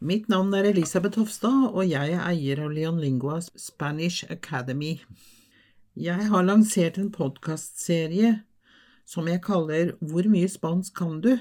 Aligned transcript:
Mitt 0.00 0.30
navn 0.32 0.54
er 0.56 0.64
Elisabeth 0.64 1.18
Hofstad, 1.20 1.74
og 1.76 1.84
jeg 1.84 2.14
er 2.14 2.22
eier 2.24 2.62
av 2.64 2.70
Leonlingua 2.72 3.34
Spanish 3.44 4.24
Academy. 4.32 4.94
Jeg 5.92 6.24
har 6.32 6.46
lansert 6.46 6.96
en 6.96 7.10
podkastserie 7.12 8.38
som 9.04 9.28
jeg 9.28 9.42
kaller 9.44 9.92
Hvor 10.00 10.24
mye 10.32 10.48
spansk 10.48 10.94
kan 10.96 11.18
du? 11.20 11.34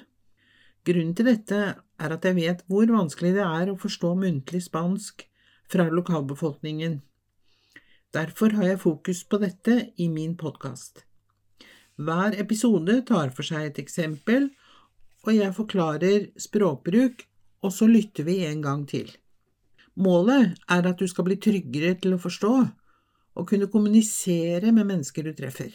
Grunnen 0.84 1.16
til 1.16 1.30
dette 1.30 1.62
er 1.80 2.16
at 2.18 2.28
jeg 2.28 2.36
vet 2.36 2.66
hvor 2.68 2.92
vanskelig 2.92 3.32
det 3.38 3.46
er 3.46 3.72
å 3.72 3.78
forstå 3.80 4.12
muntlig 4.26 4.66
spansk 4.68 5.24
fra 5.72 5.88
lokalbefolkningen. 5.88 7.00
Derfor 8.12 8.60
har 8.60 8.74
jeg 8.74 8.84
fokus 8.84 9.24
på 9.24 9.40
dette 9.40 9.94
i 9.96 10.10
min 10.12 10.36
podkast. 10.36 11.06
Hver 11.96 12.36
episode 12.36 13.06
tar 13.08 13.32
for 13.32 13.48
seg 13.48 13.72
et 13.72 13.80
eksempel, 13.88 14.52
og 15.24 15.32
jeg 15.32 15.56
forklarer 15.56 16.32
språkbruk 16.36 17.29
og 17.64 17.74
så 17.76 17.88
lytter 17.90 18.28
vi 18.28 18.42
en 18.48 18.62
gang 18.64 18.86
til. 18.88 19.10
Målet 20.00 20.56
er 20.72 20.88
at 20.88 21.00
du 21.00 21.08
skal 21.12 21.28
bli 21.28 21.40
tryggere 21.42 21.96
til 22.00 22.16
å 22.16 22.22
forstå 22.22 22.54
og 23.40 23.48
kunne 23.48 23.70
kommunisere 23.72 24.72
med 24.76 24.88
mennesker 24.88 25.28
du 25.28 25.34
treffer. 25.36 25.72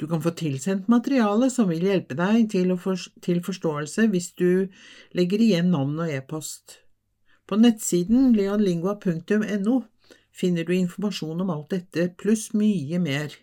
Du 0.00 0.06
kan 0.08 0.22
få 0.24 0.32
tilsendt 0.36 0.88
materiale 0.88 1.50
som 1.52 1.68
vil 1.70 1.84
hjelpe 1.84 2.16
deg 2.18 2.48
til, 2.50 2.72
for, 2.80 2.98
til 3.22 3.42
forståelse 3.44 4.08
hvis 4.12 4.32
du 4.40 4.68
legger 5.16 5.44
igjen 5.44 5.70
navn 5.72 6.00
og 6.02 6.12
e-post. 6.12 6.78
På 7.46 7.58
nettsiden 7.60 8.32
leonlingua.no 8.36 9.76
finner 10.32 10.64
du 10.64 10.72
informasjon 10.74 11.44
om 11.44 11.52
alt 11.52 11.74
dette, 11.74 12.08
pluss 12.16 12.50
mye 12.56 12.98
mer. 13.02 13.34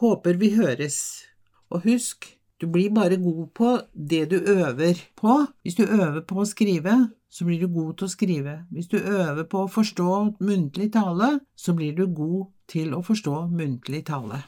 Håper 0.00 0.36
vi 0.40 0.52
høres, 0.56 1.00
og 1.72 1.86
husk, 1.88 2.28
du 2.60 2.66
blir 2.66 2.90
bare 2.90 3.16
god 3.16 3.46
på 3.54 3.68
det 3.94 4.30
du 4.30 4.36
øver 4.36 4.98
på. 5.16 5.46
Hvis 5.62 5.74
du 5.74 5.82
øver 5.82 6.20
på 6.28 6.42
å 6.42 6.44
skrive, 6.44 7.08
så 7.28 7.44
blir 7.44 7.60
du 7.60 7.68
god 7.72 7.94
til 7.96 8.04
å 8.04 8.12
skrive. 8.12 8.56
Hvis 8.70 8.90
du 8.92 8.98
øver 8.98 9.46
på 9.48 9.62
å 9.64 9.70
forstå 9.72 10.16
muntlig 10.44 10.90
tale, 10.92 11.38
så 11.56 11.72
blir 11.72 11.96
du 11.96 12.04
god 12.12 12.50
til 12.68 12.92
å 12.92 13.00
forstå 13.00 13.46
muntlig 13.48 14.04
tale. 14.12 14.42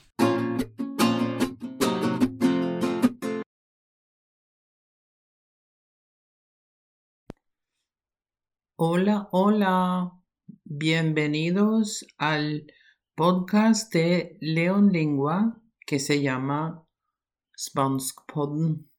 Hola, 8.76 9.16
hola. 9.32 9.74
Bienvenidos 10.68 12.02
al 12.20 12.60
podcast 13.16 13.92
de 13.96 14.36
Leon 14.42 14.92
Lingua 14.92 15.40
que 15.86 15.98
se 15.98 16.20
llama 16.20 16.82
Spanskpodden. 17.62 18.90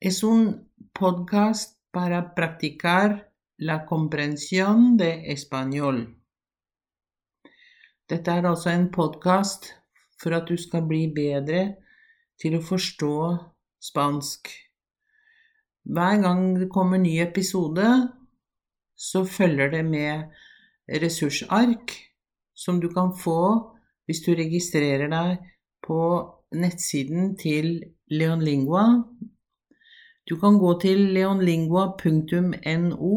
Es 0.00 0.22
un 0.24 0.70
podcast 0.94 1.78
para 1.90 2.34
practicar 2.34 3.34
la 3.58 3.84
comprensión 3.84 4.96
de 4.96 5.30
español. 5.30 6.16
Dette 8.08 8.30
er 8.32 8.48
altså 8.48 8.70
en 8.70 8.88
podkast 8.88 9.68
for 10.16 10.32
at 10.32 10.48
du 10.48 10.56
skal 10.56 10.88
bli 10.88 11.02
bedre 11.12 11.66
til 12.40 12.56
å 12.56 12.64
forstå 12.64 13.12
spansk. 13.90 14.48
Hver 15.84 16.24
gang 16.24 16.42
det 16.64 16.72
kommer 16.72 16.96
ny 16.96 17.18
episode, 17.20 17.92
så 18.96 19.26
følger 19.28 19.76
det 19.76 19.84
med 19.84 20.32
ressursark 20.88 21.98
som 22.56 22.80
du 22.80 22.88
kan 22.88 23.12
få 23.12 23.40
hvis 24.08 24.24
du 24.24 24.32
registrerer 24.32 25.12
deg 25.12 25.50
på 25.84 26.00
nettsiden 26.54 27.36
til 27.38 27.82
Leonlingua. 28.10 29.02
Du 30.30 30.36
kan 30.40 30.58
gå 30.58 30.80
til 30.82 30.98
leonlingua.no 31.14 33.14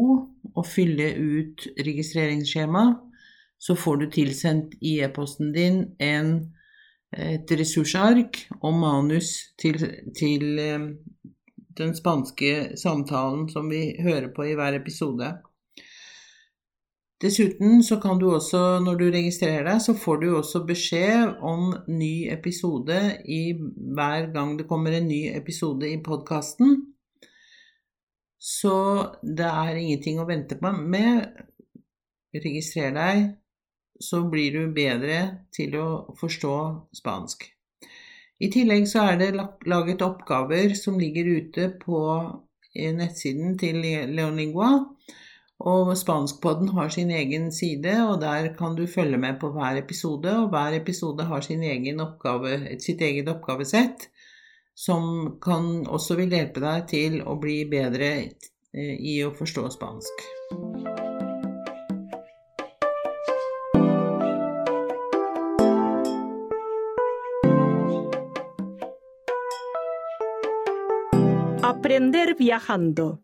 og 0.54 0.66
fylle 0.66 1.08
ut 1.18 1.66
registreringsskjema. 1.78 2.84
Så 3.58 3.74
får 3.78 3.96
du 3.96 4.10
tilsendt 4.10 4.74
i 4.82 4.98
e-posten 5.04 5.52
din 5.54 5.84
en, 6.02 6.34
et 7.14 7.50
ressursark 7.60 8.40
og 8.60 8.74
manus 8.74 9.30
til, 9.60 9.78
til 10.18 10.58
eh, 10.58 10.88
den 11.78 11.94
spanske 11.96 12.76
samtalen 12.76 13.48
som 13.50 13.70
vi 13.70 13.94
hører 14.02 14.32
på 14.34 14.42
i 14.50 14.54
hver 14.58 14.74
episode. 14.80 15.30
Dessuten 17.24 17.82
så 17.82 17.96
kan 18.02 18.18
du 18.20 18.26
også, 18.34 18.58
når 18.84 18.98
du 19.00 19.04
registrerer 19.08 19.64
deg, 19.64 19.78
så 19.80 19.94
får 19.96 20.18
du 20.20 20.26
også 20.36 20.60
beskjed 20.68 21.38
om 21.40 21.70
ny 21.88 22.26
episode 22.28 22.98
i 23.24 23.54
hver 23.56 24.28
gang 24.34 24.58
det 24.58 24.66
kommer 24.68 24.92
en 24.92 25.08
ny 25.08 25.22
episode 25.32 25.88
i 25.88 26.02
podkasten. 26.04 26.74
Så 28.36 28.76
det 29.24 29.48
er 29.48 29.80
ingenting 29.80 30.20
å 30.20 30.28
vente 30.28 30.58
på 30.60 30.74
med. 30.76 31.24
Registrer 32.34 32.92
deg, 32.92 33.24
så 33.96 34.20
blir 34.28 34.58
du 34.58 34.76
bedre 34.76 35.46
til 35.54 35.78
å 35.80 35.88
forstå 36.20 36.54
spansk. 37.00 37.48
I 38.44 38.52
tillegg 38.52 38.84
så 38.90 39.06
er 39.14 39.20
det 39.22 39.32
laget 39.70 40.04
oppgaver 40.04 40.76
som 40.76 41.00
ligger 41.00 41.38
ute 41.38 41.70
på 41.80 42.04
nettsiden 42.74 43.56
til 43.56 43.80
Leonlingua 43.80 44.74
og 45.60 45.92
Spanskpodden 45.96 46.68
har 46.74 46.88
sin 46.88 47.10
egen 47.14 47.52
side, 47.52 47.94
og 48.08 48.20
der 48.20 48.50
kan 48.58 48.74
du 48.74 48.86
følge 48.86 49.18
med 49.18 49.38
på 49.40 49.52
hver 49.54 49.78
episode. 49.78 50.32
Og 50.42 50.48
hver 50.48 50.74
episode 50.80 51.24
har 51.24 51.40
sin 51.40 51.62
egen 51.62 52.00
oppgave, 52.00 52.78
sitt 52.82 53.00
eget 53.00 53.28
oppgavesett, 53.28 54.08
som 54.74 55.38
kan 55.42 55.86
også 55.86 56.18
vil 56.18 56.34
hjelpe 56.34 56.60
deg 56.60 56.88
til 56.90 57.20
å 57.22 57.38
bli 57.38 57.62
bedre 57.70 58.10
eh, 58.74 58.96
i 58.98 59.20
å 59.22 59.30
forstå 59.38 59.68
spansk. 59.78 60.26
Aprender 71.64 72.34
viajando. 72.36 73.23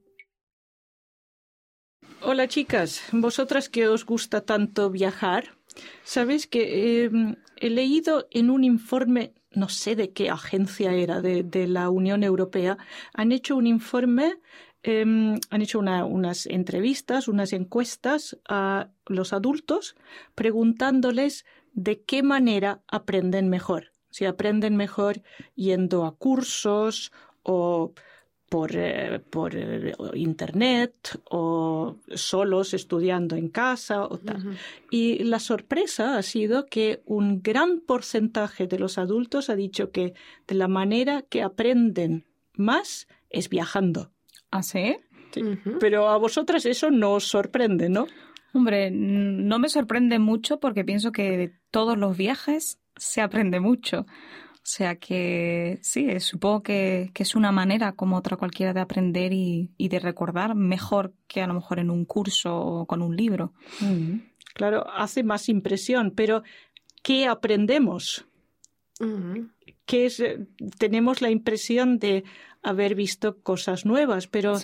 Hola 2.33 2.47
chicas, 2.47 3.03
vosotras 3.11 3.69
que 3.69 3.89
os 3.89 4.07
gusta 4.07 4.43
tanto 4.43 4.89
viajar, 4.89 5.57
sabéis 6.05 6.47
que 6.47 6.63
em, 7.03 7.35
he 7.57 7.71
leído 7.71 8.29
en 8.31 8.51
un 8.51 8.63
informe, 8.63 9.35
no 9.51 9.69
sé 9.69 9.97
de 9.97 10.13
qué 10.13 10.31
agencia 10.31 10.93
era, 10.93 11.21
de, 11.23 11.67
la 11.67 11.91
Unión 11.91 12.23
Europea, 12.23 12.79
han 13.15 13.33
hecho 13.33 13.57
un 13.57 13.67
informe, 13.67 14.39
em, 14.85 15.41
han 15.51 15.61
hecho 15.61 15.81
unas 15.81 16.47
entrevistas, 16.47 17.27
unas 17.27 17.53
encuestas 17.53 18.39
a 18.49 18.91
los 19.07 19.33
adultos 19.33 19.97
preguntándoles 20.37 21.45
de 21.73 22.05
qué 22.05 22.23
manera 22.23 22.81
aprenden 22.87 23.49
mejor, 23.49 23.91
si 24.09 24.25
aprenden 24.25 24.77
mejor 24.77 25.21
yendo 25.57 26.05
a 26.05 26.15
cursos 26.15 27.11
o 27.43 27.93
por, 28.51 28.73
eh, 28.75 29.21
por 29.31 29.55
eh, 29.55 29.95
internet 30.15 30.93
o 31.31 31.97
solos 32.13 32.75
estudiando 32.75 33.37
en 33.37 33.49
casa 33.49 34.03
o 34.03 34.19
tal. 34.19 34.59
Y 34.91 35.23
la 35.23 35.39
sorpresa 35.39 36.19
ha 36.19 36.23
sido 36.23 36.67
que 36.67 37.01
un 37.07 37.43
gran 37.43 37.79
porcentaje 37.79 38.67
de 38.67 38.81
los 38.81 38.99
adultos 38.99 39.51
ha 39.51 39.55
dicho 39.55 39.93
que 39.93 40.15
de 40.49 40.55
la 40.57 40.67
manera 40.67 41.23
que 41.23 41.43
aprenden 41.43 42.27
más 42.57 43.07
es 43.31 43.49
viajando. 43.49 44.11
¿Ah, 44.51 44.65
sí? 44.65 44.97
Pero 45.79 46.09
a 46.09 46.17
vosotras 46.17 46.67
eso 46.67 46.91
no 46.91 47.13
os 47.13 47.29
sorprende, 47.29 47.89
¿no? 47.89 48.09
Hombre, 48.53 48.91
no 48.91 49.61
me 49.61 49.69
sorprende 49.69 50.19
mucho 50.19 50.59
porque 50.59 50.85
pienso 50.85 51.13
que 51.13 51.37
de 51.37 51.53
todos 51.71 51.97
los 51.97 52.17
viajes 52.17 52.81
se 52.97 53.21
aprende 53.21 53.61
mucho. 53.61 54.07
O 54.63 54.73
sea 54.73 54.97
que 54.97 55.79
sí, 55.83 56.21
supongo 56.21 56.63
que, 56.63 57.11
es 57.15 57.35
una 57.35 57.51
manera 57.51 57.93
como 57.93 58.17
otra 58.17 58.37
cualquiera 58.37 58.75
de 58.75 58.81
aprender 58.81 59.33
y, 59.33 59.71
de 59.79 59.99
recordar 59.99 60.55
mejor 60.55 61.15
que 61.27 61.41
a 61.41 61.47
lo 61.47 61.55
mejor 61.55 61.79
en 61.79 61.91
un 61.91 62.05
curso 62.05 62.57
o 62.57 62.87
con 62.87 63.01
un 63.01 63.17
libro. 63.17 63.55
Mm. 63.81 64.19
Claro, 64.55 64.87
hace 64.91 65.23
más 65.23 65.49
impresión, 65.49 66.13
pero 66.15 66.43
¿qué 67.03 67.27
aprendemos? 67.27 68.27
Mm. 69.01 69.47
es, 69.87 70.23
tenemos 70.79 71.23
la 71.23 71.31
impresión 71.31 71.99
de 71.99 72.25
haber 72.63 72.95
visto 72.95 73.41
cosas 73.41 73.87
nuevas, 73.87 74.27
pero 74.27 74.59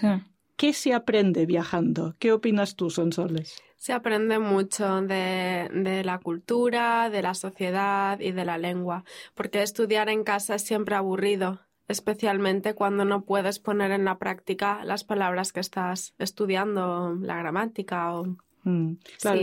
¿qué 0.56 0.72
se 0.74 0.92
aprende 0.92 1.46
viajando? 1.46 2.14
¿Qué 2.18 2.32
opinas 2.32 2.76
tú, 2.76 2.90
Sonsoles? 2.90 3.56
Se 3.76 3.92
aprende 3.92 4.38
mucho 4.38 5.02
de, 5.02 6.02
la 6.04 6.18
cultura, 6.18 7.10
de 7.10 7.22
la 7.22 7.34
sociedad 7.34 8.18
y 8.20 8.32
de 8.32 8.44
la 8.44 8.58
lengua, 8.58 9.04
porque 9.34 9.62
estudiar 9.62 10.08
en 10.08 10.24
casa 10.24 10.56
es 10.56 10.62
siempre 10.62 10.96
aburrido, 10.96 11.60
especialmente 11.86 12.74
cuando 12.74 13.04
no 13.04 13.24
puedes 13.24 13.58
poner 13.58 13.90
en 13.92 14.04
la 14.04 14.18
práctica 14.18 14.82
las 14.84 15.04
palabras 15.04 15.52
que 15.52 15.60
estás 15.60 16.14
estudiando, 16.18 17.16
la 17.20 17.36
gramática 17.36 18.14
o... 18.14 18.36
Mm, 18.64 18.94
claro. 19.20 19.40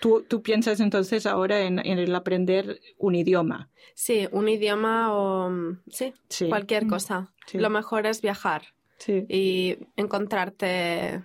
¿Tú, 0.00 0.42
piensas 0.42 0.80
entonces 0.80 1.26
ahora 1.26 1.60
en, 1.60 1.78
el 1.78 2.12
aprender 2.14 2.80
un 2.98 3.14
idioma. 3.14 3.68
Sí, 3.94 4.26
un 4.32 4.48
idioma 4.48 5.14
o 5.14 5.76
sí, 5.88 6.12
cualquier 6.48 6.86
mm, 6.86 6.88
cosa. 6.88 7.32
Lo 7.52 7.70
mejor 7.70 8.06
es 8.06 8.22
viajar. 8.22 8.62
Sí. 8.98 9.26
y 9.28 9.78
encontrarte 9.96 11.24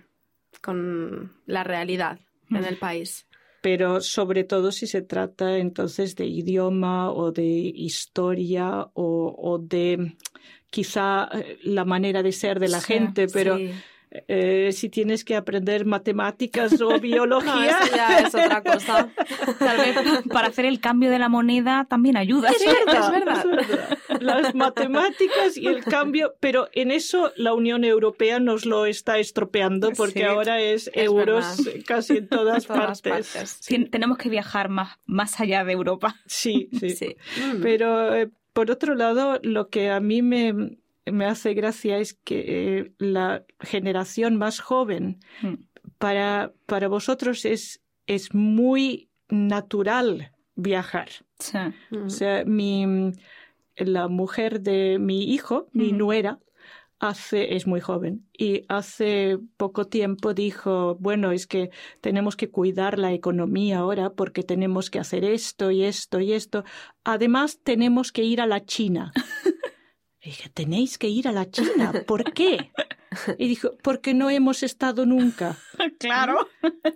con 0.60 1.32
la 1.46 1.62
realidad 1.62 2.18
en 2.50 2.64
el 2.64 2.76
país. 2.78 3.26
Pero 3.60 4.00
sobre 4.00 4.44
todo 4.44 4.70
si 4.70 4.86
se 4.86 5.02
trata 5.02 5.58
entonces 5.58 6.14
de 6.14 6.26
idioma 6.26 7.10
o 7.12 7.32
de 7.32 7.44
historia 7.44 8.88
o, 8.94 9.34
o 9.36 9.58
de 9.58 10.16
quizá 10.70 11.28
eh, 11.32 11.58
la 11.64 11.84
manera 11.84 12.22
de 12.22 12.32
ser 12.32 12.60
de 12.60 12.68
la 12.68 12.80
Sí, 12.80 12.94
gente, 12.94 13.26
pero 13.28 13.56
Sí. 13.56 13.72
Eh, 14.28 14.70
si 14.72 14.88
tienes 14.88 15.24
que 15.24 15.36
aprender 15.36 15.84
matemáticas 15.86 16.80
o 16.80 16.90
No, 16.98 17.00
biología, 17.00 17.78
eso 17.82 17.96
ya 17.96 18.18
es 18.18 18.34
otra 18.34 18.62
cosa. 18.62 19.08
Tal 19.58 19.76
vez 19.78 19.96
para 20.32 20.48
hacer 20.48 20.64
el 20.64 20.80
cambio 20.80 21.10
de 21.10 21.18
la 21.18 21.28
moneda 21.28 21.86
también 21.88 22.16
ayuda. 22.16 22.48
Es 22.50 22.64
verdad, 22.64 23.04
es 23.04 23.10
verdad. 23.24 23.44
es 23.60 23.68
verdad. 23.68 23.98
Las 24.20 24.54
matemáticas 24.54 25.56
y 25.56 25.66
el 25.66 25.84
cambio, 25.84 26.34
pero 26.40 26.68
en 26.72 26.90
eso 26.90 27.32
la 27.36 27.54
Unión 27.54 27.84
Europea 27.84 28.40
nos 28.40 28.64
lo 28.66 28.86
está 28.86 29.18
estropeando 29.18 29.90
porque 29.96 30.20
Sí, 30.20 30.22
ahora 30.24 30.60
es, 30.60 30.88
es 30.88 31.04
euros 31.04 31.64
verdad. 31.64 31.80
casi 31.86 32.16
en 32.16 32.28
todas, 32.28 32.64
En 32.64 32.68
todas 32.68 33.02
partes. 33.02 33.32
partes. 33.32 33.60
Tien- 33.68 33.90
Tenemos 33.90 34.18
que 34.18 34.28
viajar 34.28 34.68
más, 34.68 34.98
más 35.06 35.38
allá 35.40 35.64
de 35.64 35.72
Europa. 35.72 36.16
Sí, 36.26 36.68
sí. 36.78 36.90
Sí. 36.90 37.16
Pero 37.62 38.14
eh, 38.14 38.30
por 38.52 38.70
otro 38.70 38.94
lado, 38.94 39.38
lo 39.42 39.68
que 39.68 39.90
a 39.90 40.00
mí 40.00 40.22
me, 40.22 40.78
me 41.12 41.24
hace 41.26 41.54
gracia 41.54 41.98
es 41.98 42.14
que 42.14 42.44
eh, 42.78 42.92
la 42.98 43.44
generación 43.60 44.36
más 44.36 44.60
joven, 44.60 45.20
Mm. 45.42 45.54
para, 45.98 46.52
para 46.66 46.88
vosotros 46.88 47.44
es, 47.44 47.80
es 48.06 48.34
muy 48.34 49.08
natural 49.28 50.32
viajar. 50.54 51.08
Sí. 51.38 51.58
Mm. 51.90 52.06
O 52.06 52.10
sea, 52.10 52.44
mi, 52.44 53.12
la 53.76 54.08
mujer 54.08 54.60
de 54.60 54.98
mi 54.98 55.32
hijo, 55.32 55.68
mi 55.72 55.92
nuera, 55.92 56.38
hace, 57.00 57.54
es 57.54 57.66
muy 57.66 57.80
joven 57.80 58.26
y 58.36 58.64
hace 58.68 59.38
poco 59.56 59.84
tiempo 59.86 60.34
dijo, 60.34 60.96
bueno, 60.98 61.30
es 61.30 61.46
que 61.46 61.70
tenemos 62.00 62.34
que 62.34 62.50
cuidar 62.50 62.98
la 62.98 63.12
economía 63.12 63.78
ahora 63.78 64.10
porque 64.10 64.42
tenemos 64.42 64.90
que 64.90 64.98
hacer 64.98 65.24
esto 65.24 65.70
y 65.70 65.84
esto 65.84 66.18
y 66.20 66.32
esto. 66.32 66.64
Además, 67.04 67.60
tenemos 67.62 68.10
que 68.10 68.24
ir 68.24 68.40
a 68.40 68.46
la 68.46 68.64
China. 68.64 69.12
Y 70.20 70.30
dije, 70.30 70.48
tenéis 70.48 70.98
que 70.98 71.08
ir 71.08 71.28
a 71.28 71.32
la 71.32 71.50
China. 71.50 71.92
¿Por 72.06 72.32
qué? 72.32 72.70
Y 73.38 73.48
dijo, 73.48 73.76
porque 73.82 74.14
no 74.14 74.30
hemos 74.30 74.62
estado 74.62 75.06
nunca. 75.06 75.56
Claro. 75.98 76.48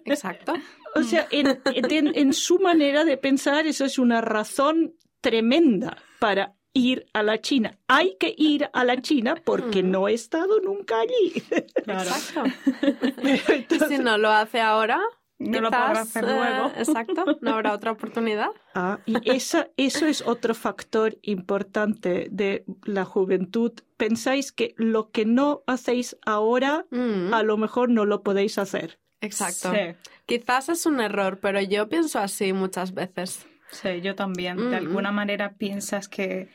Exacto. 0.04 0.54
O 0.94 1.02
sea, 1.02 1.26
en, 1.30 1.60
en- 1.64 2.12
en 2.16 2.32
su 2.34 2.58
manera 2.58 3.04
de 3.04 3.16
pensar, 3.16 3.66
eso 3.66 3.84
es 3.84 3.98
una 3.98 4.20
razón 4.20 4.94
tremenda 5.20 5.96
para 6.18 6.54
ir 6.74 7.06
a 7.12 7.22
la 7.22 7.40
China. 7.40 7.78
Hay 7.88 8.16
que 8.18 8.34
ir 8.36 8.68
a 8.72 8.84
la 8.84 9.00
China 9.00 9.34
porque 9.44 9.82
Mm. 9.82 9.90
no 9.90 10.08
he 10.08 10.14
estado 10.14 10.60
nunca 10.60 11.00
allí. 11.00 11.42
Exacto. 11.50 12.42
Pero 12.80 13.34
Y 13.34 13.38
si 13.38 13.52
entonces- 13.52 14.00
no 14.00 14.18
lo 14.18 14.30
hace 14.30 14.60
ahora, 14.60 15.00
No 15.50 15.60
lo 15.60 15.70
podrá 15.70 16.00
hacer 16.02 16.24
eh, 16.24 16.28
luego. 16.28 16.72
exacto, 16.76 17.24
no 17.40 17.50
habrá 17.54 17.72
otra 17.72 17.92
oportunidad. 17.92 18.48
Ah, 18.74 18.98
y 19.06 19.16
esa, 19.30 19.68
eso 19.76 20.06
es 20.06 20.22
otro 20.22 20.54
factor 20.54 21.18
importante 21.22 22.28
de 22.30 22.64
la 22.84 23.04
juventud. 23.04 23.72
Pensáis 23.96 24.52
que 24.52 24.74
lo 24.76 25.10
que 25.10 25.24
no 25.24 25.62
hacéis 25.66 26.16
ahora, 26.24 26.84
Mm, 26.90 27.32
a 27.34 27.42
lo 27.42 27.56
mejor 27.56 27.88
no 27.90 28.04
lo 28.04 28.22
podéis 28.22 28.58
hacer. 28.58 28.98
Exacto. 29.20 29.72
Sí. 29.72 29.94
Quizás 30.26 30.68
es 30.68 30.86
un 30.86 31.00
error, 31.00 31.38
pero 31.40 31.60
yo 31.60 31.88
pienso 31.88 32.18
así 32.18 32.52
muchas 32.52 32.92
veces. 32.94 33.46
Sí, 33.70 34.00
yo 34.02 34.14
también. 34.14 34.56
De 34.56 34.80
Mm. 34.80 34.86
alguna 34.86 35.12
manera 35.12 35.54
piensas 35.54 36.08
que 36.08 36.48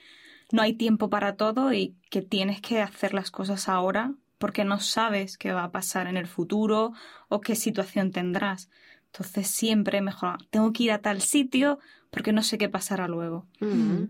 no 0.51 0.61
hay 0.61 0.73
tiempo 0.73 1.09
para 1.09 1.35
todo 1.35 1.73
y 1.73 1.95
que 2.09 2.21
tienes 2.21 2.61
que 2.61 2.81
hacer 2.81 3.13
las 3.13 3.31
cosas 3.31 3.67
ahora 3.69 4.13
porque 4.37 4.63
no 4.63 4.79
sabes 4.79 5.37
qué 5.37 5.51
va 5.51 5.63
a 5.63 5.71
pasar 5.71 6.07
en 6.07 6.17
el 6.17 6.27
futuro 6.27 6.93
o 7.29 7.41
qué 7.41 7.55
situación 7.55 8.11
tendrás. 8.11 8.69
Entonces 9.07 9.47
siempre 9.47 10.01
mejor, 10.01 10.45
tengo 10.49 10.71
que 10.73 10.83
ir 10.83 10.91
a 10.91 11.01
tal 11.01 11.21
sitio 11.21 11.79
porque 12.11 12.33
no 12.33 12.43
sé 12.43 12.57
qué 12.57 12.69
pasará 12.69 13.07
luego. 13.07 13.47
Mm. 13.59 14.05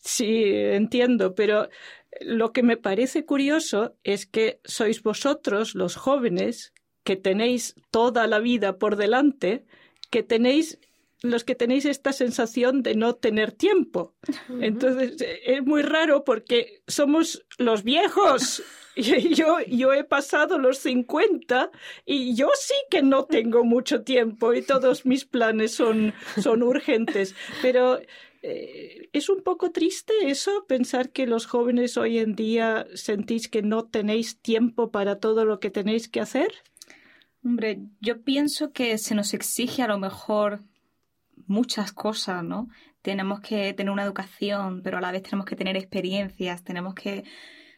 Sí, 0.00 0.44
entiendo, 0.44 1.34
pero 1.34 1.68
lo 2.20 2.52
que 2.52 2.62
me 2.62 2.76
parece 2.76 3.24
curioso 3.24 3.96
es 4.04 4.26
que 4.26 4.60
sois 4.64 5.02
vosotros, 5.02 5.74
los 5.74 5.96
jóvenes, 5.96 6.72
que 7.04 7.16
tenéis 7.16 7.74
toda 7.90 8.26
la 8.26 8.38
vida 8.38 8.78
por 8.78 8.96
delante, 8.96 9.64
que 10.10 10.22
tenéis 10.22 10.78
los 11.22 11.44
que 11.44 11.54
tenéis 11.54 11.84
esta 11.84 12.12
sensación 12.12 12.82
de 12.82 12.94
no 12.94 13.14
tener 13.14 13.52
tiempo. 13.52 14.14
Entonces, 14.60 15.20
eh, 15.20 15.40
es 15.46 15.64
muy 15.64 15.82
raro 15.82 16.24
porque 16.24 16.82
somos 16.86 17.44
los 17.58 17.82
viejos. 17.82 18.62
Y 18.94 19.34
Yo, 19.34 19.58
yo 19.60 19.94
he 19.94 20.04
pasado 20.04 20.58
los 20.58 20.76
50 20.76 21.70
y 22.04 22.34
yo 22.34 22.50
sí 22.54 22.74
que 22.90 23.00
no 23.00 23.24
tengo 23.24 23.64
mucho 23.64 24.02
tiempo 24.02 24.52
y 24.52 24.60
todos 24.60 25.06
mis 25.06 25.24
planes 25.24 25.74
son, 25.74 26.12
son 26.42 26.62
urgentes. 26.62 27.34
Pero 27.62 28.00
eh, 28.42 29.08
es 29.14 29.30
un 29.30 29.42
poco 29.42 29.70
triste 29.70 30.12
eso, 30.26 30.66
pensar 30.66 31.08
que 31.08 31.26
los 31.26 31.46
jóvenes 31.46 31.96
hoy 31.96 32.18
en 32.18 32.34
día 32.34 32.86
sentís 32.94 33.48
que 33.48 33.62
no 33.62 33.84
tenéis 33.86 34.38
tiempo 34.40 34.90
para 34.90 35.20
todo 35.20 35.46
lo 35.46 35.58
que 35.58 35.70
tenéis 35.70 36.08
que 36.08 36.20
hacer. 36.20 36.52
Hombre, 37.44 37.80
yo 38.00 38.22
pienso 38.22 38.72
que 38.72 38.98
se 38.98 39.14
nos 39.14 39.32
exige 39.32 39.82
a 39.82 39.88
lo 39.88 39.98
mejor 39.98 40.60
muchas 41.46 41.92
cosas, 41.92 42.42
¿no? 42.44 42.68
Tenemos 43.02 43.40
que 43.40 43.72
tener 43.74 43.92
una 43.92 44.04
educación, 44.04 44.82
pero 44.82 44.98
a 44.98 45.00
la 45.00 45.12
vez 45.12 45.22
tenemos 45.22 45.46
que 45.46 45.56
tener 45.56 45.76
experiencias, 45.76 46.62
tenemos 46.62 46.94
que 46.94 47.24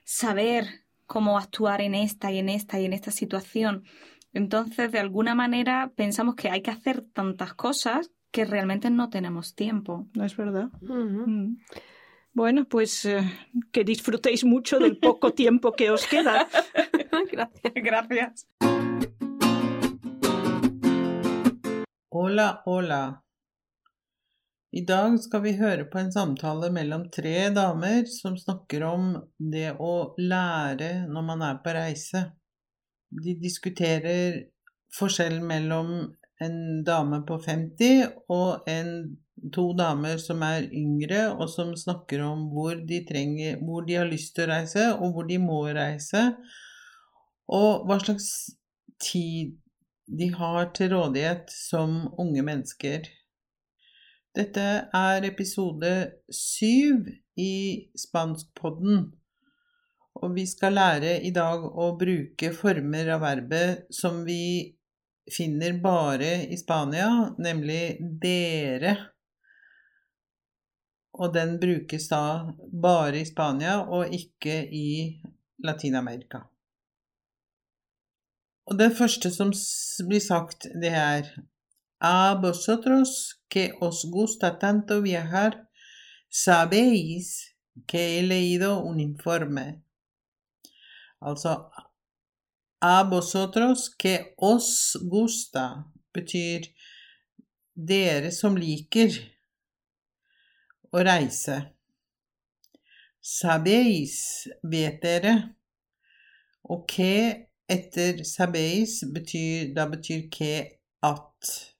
saber 0.04 0.84
cómo 1.06 1.38
actuar 1.38 1.80
en 1.80 1.94
esta 1.94 2.30
y 2.30 2.38
en 2.38 2.48
esta 2.48 2.80
y 2.80 2.84
en 2.84 2.92
esta 2.92 3.10
situación. 3.10 3.84
Entonces, 4.32 4.90
de 4.90 4.98
alguna 4.98 5.34
manera, 5.34 5.92
pensamos 5.94 6.34
que 6.34 6.50
hay 6.50 6.60
que 6.62 6.70
hacer 6.70 7.02
tantas 7.02 7.54
cosas 7.54 8.10
que 8.30 8.44
realmente 8.44 8.90
no 8.90 9.08
tenemos 9.08 9.54
tiempo. 9.54 10.08
¿No 10.14 10.24
es 10.24 10.36
verdad? 10.36 10.70
Mm. 10.80 11.30
Mm. 11.30 11.58
Bueno, 12.32 12.64
pues 12.64 13.04
eh, 13.04 13.22
que 13.70 13.84
disfrutéis 13.84 14.44
mucho 14.44 14.80
del 14.80 14.98
poco 14.98 15.32
tiempo 15.34 15.72
que 15.72 15.90
os 15.90 16.04
queda. 16.06 16.48
Gracias. 17.32 17.72
Gracias. 17.76 18.48
Hola, 22.08 22.62
hola. 22.64 23.23
I 24.74 24.80
dag 24.82 25.20
skal 25.22 25.42
vi 25.44 25.52
høre 25.54 25.84
på 25.86 26.00
en 26.00 26.08
samtale 26.10 26.66
mellom 26.74 27.04
tre 27.14 27.46
damer 27.54 28.08
som 28.10 28.34
snakker 28.34 28.82
om 28.88 29.12
det 29.38 29.68
å 29.78 30.16
lære 30.18 31.04
når 31.06 31.26
man 31.28 31.44
er 31.46 31.60
på 31.62 31.74
reise. 31.76 32.24
De 33.14 33.36
diskuterer 33.38 34.40
forskjellen 34.98 35.46
mellom 35.46 35.92
en 36.42 36.58
dame 36.86 37.22
på 37.28 37.38
50 37.46 38.18
og 38.34 38.66
en, 38.70 38.92
to 39.54 39.68
damer 39.78 40.18
som 40.18 40.42
er 40.46 40.66
yngre, 40.66 41.28
og 41.36 41.46
som 41.54 41.74
snakker 41.78 42.26
om 42.26 42.48
hvor 42.50 42.74
de, 42.88 43.04
trenger, 43.06 43.60
hvor 43.62 43.86
de 43.86 44.00
har 44.00 44.10
lyst 44.10 44.34
til 44.34 44.48
å 44.48 44.54
reise, 44.56 44.90
og 44.98 45.14
hvor 45.14 45.30
de 45.30 45.38
må 45.42 45.60
reise, 45.76 46.30
og 47.46 47.86
hva 47.86 48.02
slags 48.02 48.30
tid 49.02 49.54
de 50.06 50.34
har 50.34 50.72
til 50.74 50.96
rådighet 50.96 51.52
som 51.54 52.08
unge 52.18 52.42
mennesker. 52.46 53.06
Dette 54.34 54.62
er 54.90 55.24
episode 55.28 55.90
syv 56.34 57.04
i 57.38 57.86
Spanskpodden, 57.94 59.04
og 60.18 60.32
vi 60.34 60.42
skal 60.50 60.74
lære 60.74 61.12
i 61.22 61.30
dag 61.34 61.62
å 61.62 61.92
bruke 61.98 62.50
former 62.56 63.12
av 63.14 63.22
verbet 63.22 63.84
som 63.94 64.24
vi 64.26 64.74
finner 65.30 65.78
bare 65.84 66.32
i 66.50 66.58
Spania, 66.58 67.06
nemlig 67.38 68.00
dere. 68.24 68.96
Og 71.14 71.30
den 71.36 71.54
brukes 71.62 72.10
da 72.10 72.50
bare 72.58 73.22
i 73.22 73.30
Spania 73.30 73.76
og 73.86 74.10
ikke 74.18 74.58
i 74.66 74.88
Latin-Amerika. 75.62 76.42
Og 78.66 78.82
det 78.82 78.90
første 78.98 79.30
som 79.30 79.54
blir 80.08 80.26
sagt, 80.26 80.66
det 80.74 80.90
er 80.90 81.30
A 82.04 82.34
vosotros 82.42 83.38
que 83.54 83.72
os 83.80 84.04
gusta 84.04 84.50
tanto 84.50 85.00
viajar, 85.00 85.68
sabéis 86.28 87.54
que 87.86 88.18
he 88.18 88.22
leído 88.22 88.82
un 88.82 88.98
informe. 88.98 89.80
Altså 91.20 91.70
A 92.80 93.04
vosotros 93.04 93.88
que 93.88 94.34
os 94.36 94.96
gusta 95.08 95.84
betyr 96.12 96.66
dere 97.76 98.32
som 98.32 98.56
liker 98.58 99.14
å 100.90 101.04
reise. 101.06 101.60
Sabéis 103.22 104.16
vet 104.66 104.98
dere, 105.00 105.36
og 106.66 106.88
que 106.90 107.46
etter 107.70 108.26
sabéis 108.26 108.98
betyr, 109.14 109.70
da 109.78 109.86
betyr 109.86 110.26
que 110.28 110.52
at. 111.00 111.73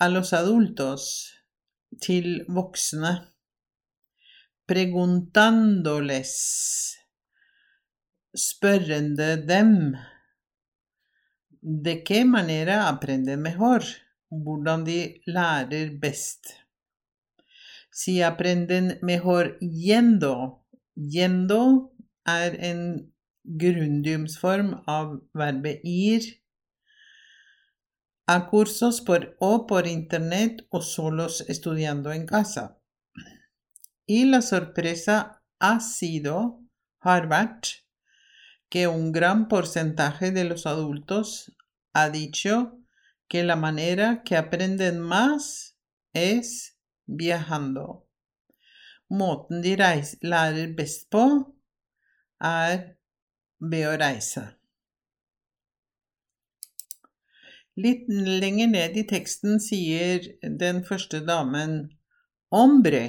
A 0.00 0.08
los 0.08 0.32
adultos. 0.32 1.32
Til 2.02 2.44
voksne. 2.48 3.14
Preguntándoles 4.68 6.34
spørrende 8.36 9.46
dem. 9.48 9.96
De 11.62 12.02
qué 12.04 12.24
manera 12.24 12.88
aprenden 12.88 13.42
mejor? 13.42 13.82
Hvordan 14.28 14.84
de 14.84 15.20
lærer 15.26 15.98
best. 16.00 16.52
Si 17.92 18.20
aprenden 18.20 18.98
mejor 19.02 19.56
yendo. 19.62 20.62
Yendo 20.96 21.92
er 22.26 22.52
en 22.70 23.12
grundiumsform 23.46 24.82
av 24.86 25.20
verbet 25.34 25.80
ir. 25.84 26.26
A 28.26 28.48
cursos 28.50 29.00
por 29.00 29.36
o 29.38 29.66
por 29.66 29.86
internet 29.86 30.66
o 30.70 30.82
solos 30.82 31.44
estudiando 31.48 32.12
en 32.12 32.26
casa. 32.26 32.78
Y 34.04 34.24
la 34.24 34.42
sorpresa 34.42 35.42
ha 35.58 35.80
sido, 35.80 36.60
har 37.00 37.28
vært, 37.28 37.86
que 38.68 38.88
un 38.88 39.12
gran 39.12 39.46
porcentaje 39.48 40.32
de 40.32 40.44
los 40.44 40.66
adultos 40.66 41.56
ha 41.92 42.10
dicho 42.10 42.78
que 43.28 43.44
la 43.44 43.56
manera 43.56 44.22
que 44.24 44.36
aprenden 44.36 45.00
más 45.00 45.76
es 46.12 46.78
viajando. 47.06 48.08
Måten 49.08 49.62
de 49.62 49.76
reis, 49.76 50.16
lærer 50.20 50.74
best 50.74 51.10
på, 51.10 51.54
er 52.42 52.95
ved 53.60 53.88
å 53.88 53.96
reise. 54.00 54.44
Litt 57.76 58.06
lenger 58.08 58.70
ned 58.72 58.96
i 58.96 59.04
teksten 59.08 59.60
sier 59.60 60.24
den 60.40 60.82
første 60.84 61.20
damen 61.24 61.82
Hombre, 62.54 63.02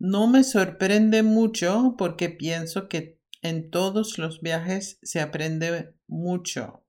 no 0.00 0.26
me 0.26 0.42
sorprende 0.42 1.22
mucho 1.22 1.94
porque 1.98 2.30
pienso 2.30 2.88
que 2.88 3.16
En 3.48 3.70
todos 3.70 4.18
los 4.18 4.40
viajes 4.40 4.98
se 5.02 5.20
aprende 5.20 5.94
mucho. 6.08 6.82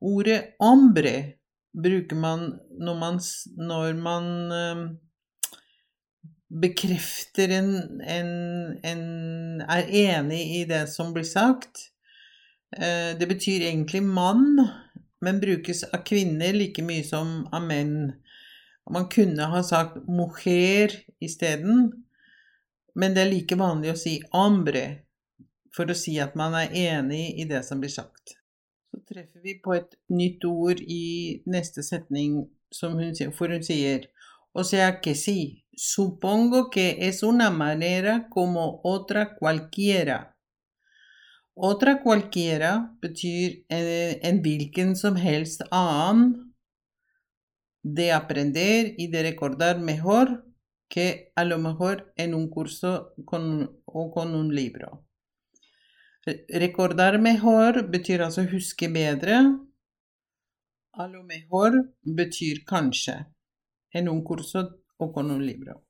Ordet 0.00 0.56
hombre 0.58 1.40
bruker 1.72 2.16
man 2.16 2.60
når 2.78 2.96
man, 2.98 3.18
når 3.56 3.92
man 3.94 4.24
um, 4.52 4.82
bekrefter 6.52 7.48
en, 7.48 8.00
en, 8.00 8.32
en, 8.84 9.04
er 9.64 9.88
enig 9.88 10.42
i 10.58 10.62
det 10.68 10.84
som 10.92 11.12
blir 11.14 11.26
sagt. 11.28 11.88
Uh, 12.76 13.16
det 13.18 13.28
betyr 13.28 13.66
egentlig 13.68 14.02
mann, 14.04 14.60
men 15.22 15.40
brukes 15.40 15.84
av 15.88 16.04
kvinner 16.08 16.56
like 16.56 16.84
mye 16.84 17.04
som 17.06 17.46
av 17.52 17.64
menn. 17.64 17.96
Man 18.90 19.08
kunne 19.12 19.46
ha 19.48 19.62
sagt 19.64 20.02
mujer 20.10 20.94
isteden, 21.22 21.92
men 22.94 23.14
det 23.14 23.24
er 23.24 23.32
like 23.32 23.56
vanlig 23.56 23.94
å 23.94 24.00
si 24.00 24.18
ambre 24.36 24.84
for 25.72 25.88
å 25.88 25.96
si 25.96 26.18
at 26.20 26.34
man 26.36 26.56
er 26.58 26.74
enig 26.76 27.38
i 27.40 27.46
det 27.48 27.62
som 27.64 27.80
blir 27.80 27.92
sagt. 27.92 28.36
Så 28.92 29.00
treffer 29.08 29.40
vi 29.40 29.56
på 29.62 29.72
et 29.78 29.94
nytt 30.12 30.44
ord 30.44 30.82
i 30.84 31.40
neste 31.48 31.84
setning 31.86 32.42
hun, 32.82 33.32
for 33.32 33.48
hun 33.48 33.64
sier 33.64 34.08
O 34.52 34.64
sea 34.68 35.00
que 35.00 35.14
sí, 35.16 35.61
supongo 35.74 36.70
que 36.70 36.96
es 37.00 37.22
una 37.22 37.50
manera 37.50 38.28
como 38.28 38.80
otra 38.84 39.36
cualquiera. 39.36 40.38
Otra 41.54 42.02
cualquiera 42.02 42.96
betyr 43.00 43.66
en, 43.68 44.18
en 44.22 44.42
hvilken 44.42 44.96
som 44.96 45.16
helst 45.16 45.62
annen 45.70 46.54
de 47.82 48.12
aprender 48.12 48.94
y 48.96 49.08
de 49.08 49.22
recordar 49.22 49.78
mejor 49.78 50.46
que 50.88 51.32
a 51.36 51.44
lo 51.44 51.58
mejor 51.58 52.12
en 52.16 52.34
un 52.34 52.48
curso 52.48 53.14
con, 53.24 53.80
o 53.84 54.10
con 54.10 54.34
un 54.34 54.54
libro. 54.54 55.06
Recordar 56.48 57.18
mejor 57.18 57.90
betyr 57.90 58.22
altså 58.22 58.42
huske 58.42 58.88
bedre. 58.88 59.58
A 60.92 61.06
lo 61.06 61.22
mejor 61.22 61.94
betyr 62.02 62.64
kanskje. 62.64 63.26
En 63.90 64.08
un 64.08 64.22
curso 64.22 64.81
o 65.02 65.12
con 65.12 65.30
un 65.30 65.42
libro. 65.46 65.80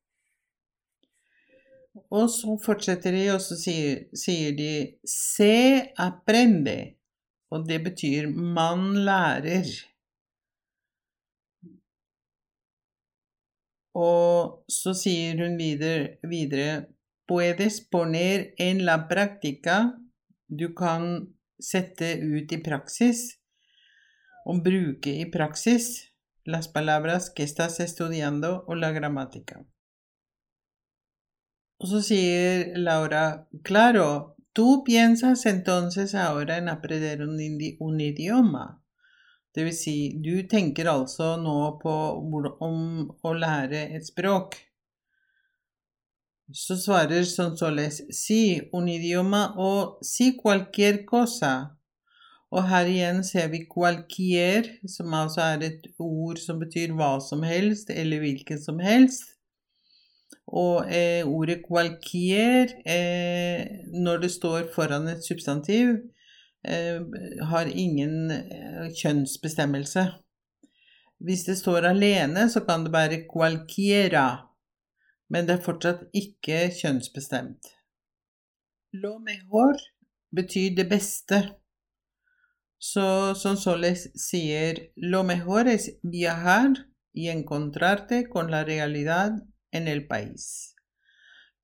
Og 2.08 2.30
så 2.32 2.56
fortsetter 2.64 3.12
de, 3.12 3.24
og 3.34 3.40
så 3.44 3.56
sier, 3.60 4.06
sier 4.16 4.54
de 4.56 4.72
se 5.08 5.54
aprende. 6.00 6.96
Og 7.52 7.66
det 7.68 7.82
betyr 7.84 8.30
man 8.32 8.94
lærer. 9.04 9.68
Og 14.00 14.64
så 14.72 14.94
sier 14.96 15.36
hun 15.44 15.58
videre, 15.60 16.16
videre 16.24 16.86
Puedes 17.28 17.78
poner 17.92 18.48
en 18.60 18.80
la 18.84 18.96
práctica 19.08 19.76
du 20.48 20.72
kan 20.74 21.04
sette 21.62 22.08
ut 22.18 22.50
i 22.52 22.58
praksis 22.64 23.22
og 24.50 24.58
bruke 24.64 25.12
i 25.22 25.28
praksis 25.30 26.11
las 26.44 26.68
palabras 26.68 27.30
que 27.30 27.42
estás 27.42 27.80
estudiando 27.80 28.64
og 28.66 28.76
la 28.76 28.90
gramática. 28.92 29.64
Og 31.82 31.88
så 31.88 32.00
sier 32.00 32.78
Laura, 32.78 33.48
claro, 33.64 34.36
tú 34.52 34.84
piensas 34.84 35.46
entonces 35.46 36.14
ahora 36.14 36.58
en 36.58 36.68
aprender 36.68 37.22
un, 37.22 38.00
idioma. 38.00 38.84
Det 39.52 39.64
vil 39.64 39.74
si, 39.74 39.96
du 40.22 40.46
tenker 40.48 40.86
altså 40.86 41.36
nå 41.42 41.56
på 41.82 41.94
om 42.62 43.10
å 43.22 43.32
lære 43.34 43.82
et 43.96 44.06
språk. 44.06 44.54
Så 46.52 46.76
svarer 46.76 47.24
Sonsoles 47.26 48.04
sí, 48.14 48.70
un 48.72 48.88
idioma 48.88 49.54
o 49.56 49.98
sí 50.02 50.36
cualquier 50.36 51.04
cosa. 51.04 51.81
Og 52.52 52.66
her 52.68 52.88
igjen 52.90 53.22
ser 53.24 53.48
vi 53.52 53.62
cualquier, 53.70 54.68
som 54.88 55.14
altså 55.16 55.40
er 55.54 55.64
et 55.70 55.86
ord 56.02 56.40
som 56.40 56.58
betyr 56.60 56.92
hva 56.98 57.14
som 57.24 57.44
helst, 57.48 57.90
eller 57.90 58.20
hvilken 58.20 58.60
som 58.60 58.82
helst. 58.84 59.30
Og 60.52 60.90
eh, 60.92 61.24
ordet 61.24 61.62
cualquier, 61.64 62.74
eh, 62.84 63.64
når 63.96 64.26
det 64.26 64.32
står 64.34 64.68
foran 64.74 65.08
et 65.08 65.24
substantiv, 65.24 65.94
eh, 66.68 67.00
har 67.48 67.72
ingen 67.72 68.30
eh, 68.36 68.92
kjønnsbestemmelse. 69.00 70.06
Hvis 71.24 71.46
det 71.48 71.56
står 71.56 71.88
alene, 71.88 72.50
så 72.52 72.60
kan 72.66 72.84
det 72.84 72.92
være 72.92 73.24
cualquiera 73.30 74.26
men 75.32 75.48
det 75.48 75.56
er 75.56 75.64
fortsatt 75.64 76.04
ikke 76.16 76.66
kjønnsbestemt. 76.76 77.70
Lo 79.00 79.16
mejor 79.24 79.80
betyr 80.36 80.74
det 80.76 80.88
beste. 80.90 81.38
Så 82.82 83.34
Sonsoles 83.38 84.08
sier 84.18 84.90
lo 84.96 85.22
mejor 85.22 85.68
es 85.68 86.00
viajar 86.02 86.88
y 87.12 87.28
encontrarte 87.28 88.28
con 88.28 88.50
la 88.50 88.64
realidad 88.64 89.30
en 89.70 89.86
el 89.86 90.08
país. 90.08 90.74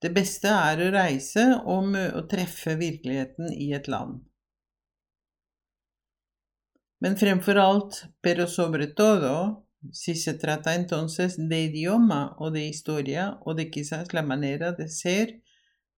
Det 0.01 0.13
beste 0.15 0.53
er 0.55 0.85
å 0.85 0.93
reise 0.95 1.45
og, 1.59 1.97
og 2.15 2.29
treffe 2.31 2.77
virkeligheten 2.79 3.51
i 3.51 3.73
et 3.75 3.89
land. 3.91 4.21
Men 7.03 7.19
fremfor 7.19 7.59
alt, 7.59 8.05
pero 8.23 8.47
sobre 8.47 8.87
todo, 8.95 9.67
Si 9.93 10.17
se 10.17 10.35
trata 10.35 10.75
entonces 10.75 11.37
de 11.39 11.63
idioma 11.63 12.35
o 12.39 12.51
de 12.51 12.67
historia 12.67 13.39
o 13.45 13.55
de 13.55 13.71
quizás 13.71 14.13
la 14.13 14.23
manera 14.23 14.73
de 14.73 14.89
ser 14.89 15.43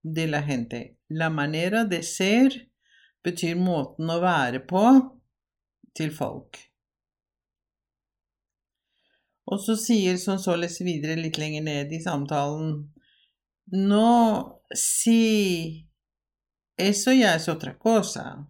de 0.03 0.27
la 0.27 0.43
gente. 0.43 0.99
La 1.09 1.31
manera 1.31 1.85
de 1.87 2.03
ser 2.03 2.70
betyr 3.25 3.59
måten 3.61 4.11
å 4.11 4.21
være 4.23 4.63
på 4.71 4.85
til 5.97 6.13
folk. 6.15 6.59
Og 9.51 9.59
så 9.59 9.75
sier 9.79 10.19
Sonsoles 10.21 10.79
videre 10.87 11.19
litt 11.19 11.39
lenger 11.41 11.65
ned 11.67 11.93
i 11.93 12.03
samtalen 12.03 12.75
No 13.73 14.67
si 14.75 15.87
eso 16.79 17.13
ya 17.15 17.35
es 17.35 17.49
otra 17.49 17.75
cosa. 17.79 18.47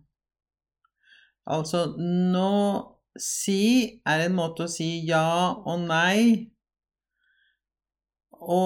Altså 1.45 1.97
no 1.99 2.97
Si 3.19 4.00
er 4.07 4.23
en 4.25 4.37
måte 4.39 4.65
å 4.65 4.71
si 4.71 5.03
ja 5.09 5.50
og 5.67 5.83
nei 5.89 6.53
å 8.40 8.61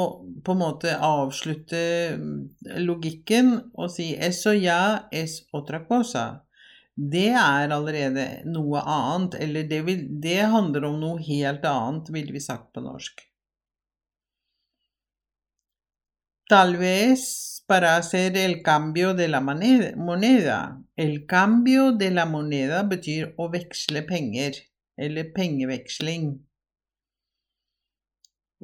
på 0.44 0.54
en 0.54 0.60
måte 0.60 0.94
avslutte 1.02 1.82
logikken 2.78 3.52
og 3.74 3.90
si 3.90 4.12
eso 4.14 4.54
ya 4.54 5.08
es 5.12 5.42
otra 5.52 5.82
cosa. 5.88 6.24
Det 6.94 7.30
er 7.34 7.72
allerede 7.74 8.44
noe 8.46 8.80
annet, 8.86 9.34
eller 9.42 9.66
det, 9.66 9.80
vil, 9.82 10.04
det 10.22 10.44
handler 10.46 10.86
om 10.86 11.00
noe 11.02 11.22
helt 11.26 11.64
annet, 11.66 12.10
ville 12.14 12.34
vi 12.36 12.42
sagt 12.42 12.70
på 12.74 12.84
norsk. 12.84 13.24
Tal 16.48 16.76
vez 16.76 17.64
para 17.66 17.96
hacer 17.96 18.36
el 18.36 18.62
cambio 18.62 19.14
de 19.14 19.28
la 19.28 19.40
moneda. 19.40 20.84
El 20.94 21.26
cambio 21.26 21.92
de 21.92 22.10
la 22.10 22.26
moneda 22.26 22.84
betyr 22.84 23.32
å 23.38 23.48
veksle 23.50 24.04
penger, 24.06 24.60
eller 25.00 25.32
pengeveksling. 25.34 26.43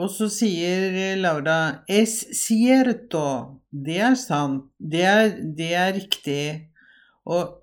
Og 0.01 0.09
så 0.09 0.31
sier 0.33 1.17
Laura 1.21 1.85
es 1.89 2.15
cierto. 2.33 3.25
Det 3.71 3.99
er 4.01 4.17
sant. 4.17 4.71
Det 4.79 5.05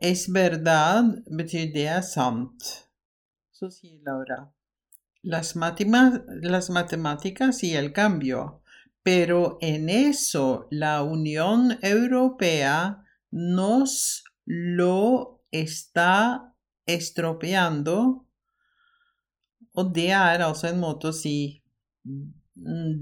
es 0.01 0.27
verdad 0.29 1.15
betyr 1.39 1.73
det 1.73 1.87
er 1.97 2.05
sant. 2.05 2.69
Laura 4.05 4.45
las, 5.27 5.55
matemáticas 6.69 7.63
y 7.63 7.75
el 7.75 7.93
cambio. 7.93 8.61
Pero 9.03 9.57
en 9.61 9.89
eso 9.89 10.67
la 10.69 11.03
Unión 11.03 11.77
Europea 11.81 13.03
nos 13.31 14.23
lo 14.45 15.41
está 15.51 16.53
estropeando. 16.85 18.23
Og 19.73 19.95
det 19.95 20.09
er 20.11 20.41
altså 20.41 20.67
en 20.67 20.79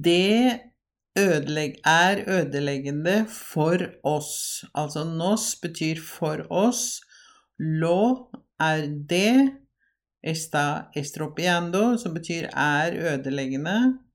Det 0.03 0.59
ødelegg, 1.17 1.75
er 1.85 2.23
ødeleggende 2.27 3.25
for 3.29 3.77
oss. 4.03 4.65
Altså 4.73 5.03
nos 5.03 5.55
betyr 5.61 6.01
for 6.01 6.47
oss. 6.49 7.01
Lo 7.59 8.31
er 8.59 8.87
det. 9.09 9.61
Está 10.23 10.89
estropeando, 10.95 11.97
som 11.97 12.13
betyr 12.13 12.49
er 12.49 12.97
ødeleggende. 13.13 14.05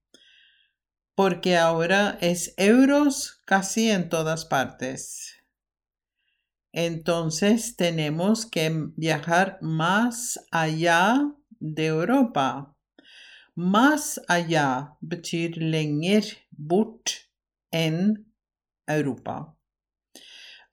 porque 1.20 1.58
ahora 1.58 2.16
es 2.22 2.54
euros 2.56 3.42
casi 3.44 3.90
en 3.90 4.08
todas 4.08 4.46
partes. 4.46 5.34
Entonces 6.72 7.76
tenemos 7.76 8.46
que 8.46 8.70
viajar 8.96 9.58
más 9.60 10.40
allá 10.50 11.30
de 11.58 11.86
Europa. 11.88 12.74
Más 13.60 14.18
allá 14.26 14.96
betyr 15.02 15.58
lenger 15.60 16.24
bort 16.50 17.28
enn 17.70 18.14
Europa. 18.88 19.34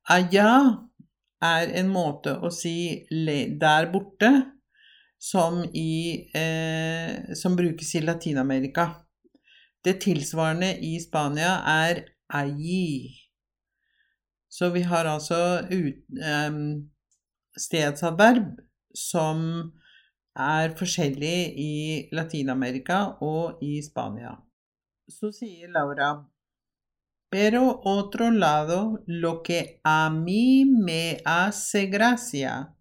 Allá 0.08 0.88
er 1.44 1.74
en 1.82 1.90
måte 1.92 2.38
å 2.40 2.48
si 2.48 3.04
der 3.12 3.90
borte 3.92 4.30
som, 5.20 5.66
i, 5.74 6.30
eh, 6.32 7.34
som 7.36 7.58
brukes 7.60 7.92
i 8.00 8.06
Latin-Amerika. 8.06 8.86
Det 9.84 9.98
tilsvarende 10.06 10.78
i 10.80 10.94
Spania 11.04 11.58
er 11.68 12.06
allí. 12.32 13.12
Så 14.48 14.70
vi 14.72 14.86
har 14.88 15.12
altså 15.12 15.68
ut, 15.68 16.06
eh, 16.24 16.56
stedsadverb 17.58 18.62
som 18.96 19.74
er 20.38 20.76
forskjellig 20.78 21.54
i 21.58 21.74
Latin-Amerika 22.12 23.00
og 23.22 23.62
i 23.62 23.82
Spania. 23.82 24.36
Laura 25.74 26.26
Pero 27.30 27.82
otro 27.84 28.32
lado, 28.32 29.04
lo 29.06 29.42
que 29.42 29.82
a 29.84 30.10
mí 30.10 30.66
me 30.66 31.18
hace 31.26 31.88
gracia. 31.88 32.74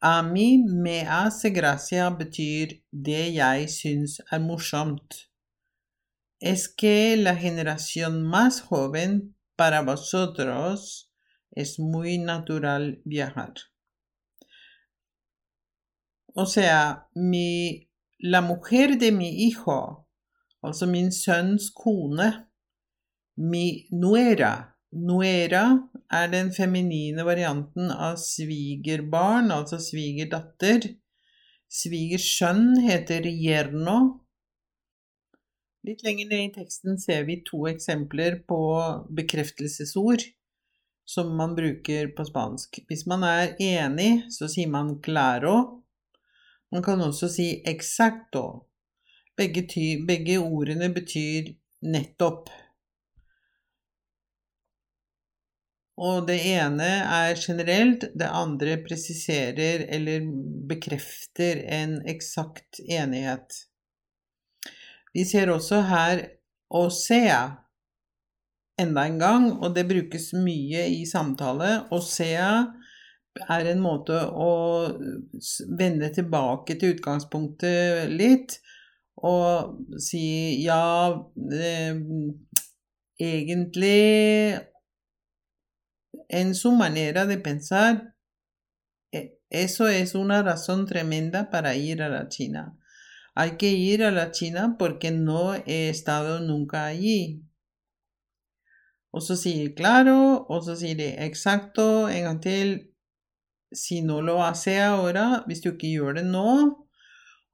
A 0.00 0.22
mí 0.22 0.58
me 0.58 1.02
hace 1.02 1.50
gracia 1.50 2.10
betyr 2.10 2.82
det 2.90 3.34
jeg 3.34 3.70
syns 3.70 4.20
er 4.30 4.40
es 6.40 6.68
que 6.68 7.16
la 7.16 7.36
generación 7.36 8.22
más 8.22 8.60
joven 8.60 9.34
para 9.56 9.80
vosotros 9.80 11.10
es 11.52 11.78
muy 11.78 12.18
natural 12.18 13.00
viajar. 13.04 13.54
O 16.34 16.46
sea, 16.46 17.08
mi, 17.14 17.86
la 18.20 18.40
mujer 18.42 18.98
de 18.98 19.12
mi 19.12 19.30
hijo, 19.38 20.06
altså 20.62 20.86
min 20.90 21.12
sønns 21.12 21.70
kone, 21.76 22.30
mi 23.36 23.66
nuera 23.92 24.70
Nuera 24.94 25.64
er 26.14 26.28
den 26.30 26.52
feminine 26.54 27.24
varianten 27.26 27.88
av 27.90 28.14
svigerbarn, 28.22 29.50
altså 29.50 29.80
svigerdatter. 29.82 30.86
Svigersønn 31.66 32.76
heter 32.84 33.26
yerno, 33.26 33.96
Litt 35.84 36.00
lenger 36.00 36.30
ned 36.30 36.42
i 36.46 36.52
teksten 36.54 36.96
ser 36.96 37.26
vi 37.28 37.42
to 37.44 37.66
eksempler 37.68 38.38
på 38.48 38.58
bekreftelsesord 39.12 40.22
som 41.04 41.34
man 41.36 41.52
bruker 41.58 42.08
på 42.16 42.24
spansk. 42.24 42.78
Hvis 42.88 43.04
man 43.10 43.26
er 43.28 43.52
enig, 43.60 44.24
så 44.32 44.48
sier 44.48 44.70
man 44.72 44.94
claro. 45.04 45.83
Man 46.74 46.82
kan 46.82 47.02
også 47.04 47.28
si 47.30 47.48
exacto. 47.70 48.66
Begge, 49.38 49.62
begge 50.06 50.40
ordene 50.42 50.88
betyr 50.94 51.52
nettopp. 51.86 52.50
Og 56.02 56.24
det 56.26 56.40
ene 56.50 56.88
er 57.06 57.38
generelt, 57.38 58.08
det 58.18 58.26
andre 58.26 58.80
presiserer 58.82 59.86
eller 59.94 60.26
bekrefter 60.66 61.62
en 61.76 62.00
eksakt 62.10 62.82
enighet. 62.82 63.60
Vi 65.14 65.22
ser 65.30 65.54
også 65.54 65.84
her 65.86 66.24
å 66.74 66.88
se 66.90 67.22
enda 68.82 69.04
en 69.06 69.20
gang, 69.22 69.46
og 69.62 69.76
det 69.76 69.86
brukes 69.86 70.32
mye 70.34 70.88
i 70.90 71.04
samtale. 71.06 71.84
Osea 71.94 72.50
er 73.34 73.66
en 73.72 73.80
måte 73.82 74.18
å 74.30 74.52
vende 75.78 76.10
tilbake 76.14 76.76
til 76.78 76.94
utgangspunktet 76.94 78.12
litt 78.14 78.58
og 79.24 79.98
si 80.02 80.62
ja, 80.64 81.14
eh, 81.54 81.98
egentlig 83.18 84.60
En 86.28 86.54
su 86.54 86.72
manera 86.72 87.26
de 87.26 87.36
pensar, 87.36 88.14
e, 89.12 89.38
eso 89.50 89.88
es 89.88 90.14
una 90.14 90.42
razón 90.42 90.86
tremenda 90.86 91.50
para 91.50 91.76
ir 91.76 92.02
a 92.02 92.08
la 92.08 92.28
China. 92.28 92.78
Hay 93.34 93.56
que 93.56 93.70
ir 93.70 94.02
a 94.02 94.10
la 94.10 94.30
China 94.30 94.76
porque 94.78 95.10
no 95.10 95.54
he 95.54 95.90
estado 95.90 96.40
nunca 96.40 96.86
allí. 96.86 97.44
Og 99.10 99.22
så 99.22 99.36
sier 99.36 99.74
claro, 99.74 100.46
så 100.62 100.74
sier 100.74 100.96
de 100.96 101.08
exacto 101.26 102.08
en 102.08 102.40
til. 102.40 102.93
Si 103.74 104.00
no 104.02 104.20
lo 104.22 104.38
hace 104.42 104.78
ahora, 104.82 105.42
hvis 105.46 105.62
du 105.64 105.72
ikke 105.72 105.92
gjør 105.92 106.18
det 106.20 106.24
nå. 106.28 106.50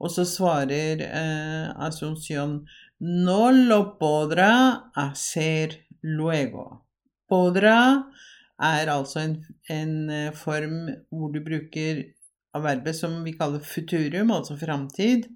Og 0.01 0.13
så 0.13 0.25
svarer 0.25 1.03
eh, 1.05 1.67
Asunción 1.87 2.61
no 3.01 3.51
lo 3.51 3.99
podrá 4.01 4.93
hacer 4.97 5.77
luego. 6.03 6.85
Podrá 7.29 8.05
er 8.61 8.93
altså 8.93 9.21
en, 9.25 9.37
en 9.69 10.11
eh, 10.11 10.33
form 10.37 10.89
hvor 11.09 11.33
du 11.33 11.41
bruker 11.45 12.05
av 12.57 12.65
verbet 12.67 12.97
som 12.97 13.21
vi 13.25 13.37
kaller 13.39 13.63
futurum, 13.65 14.33
altså 14.35 14.57
framtid 14.59 15.29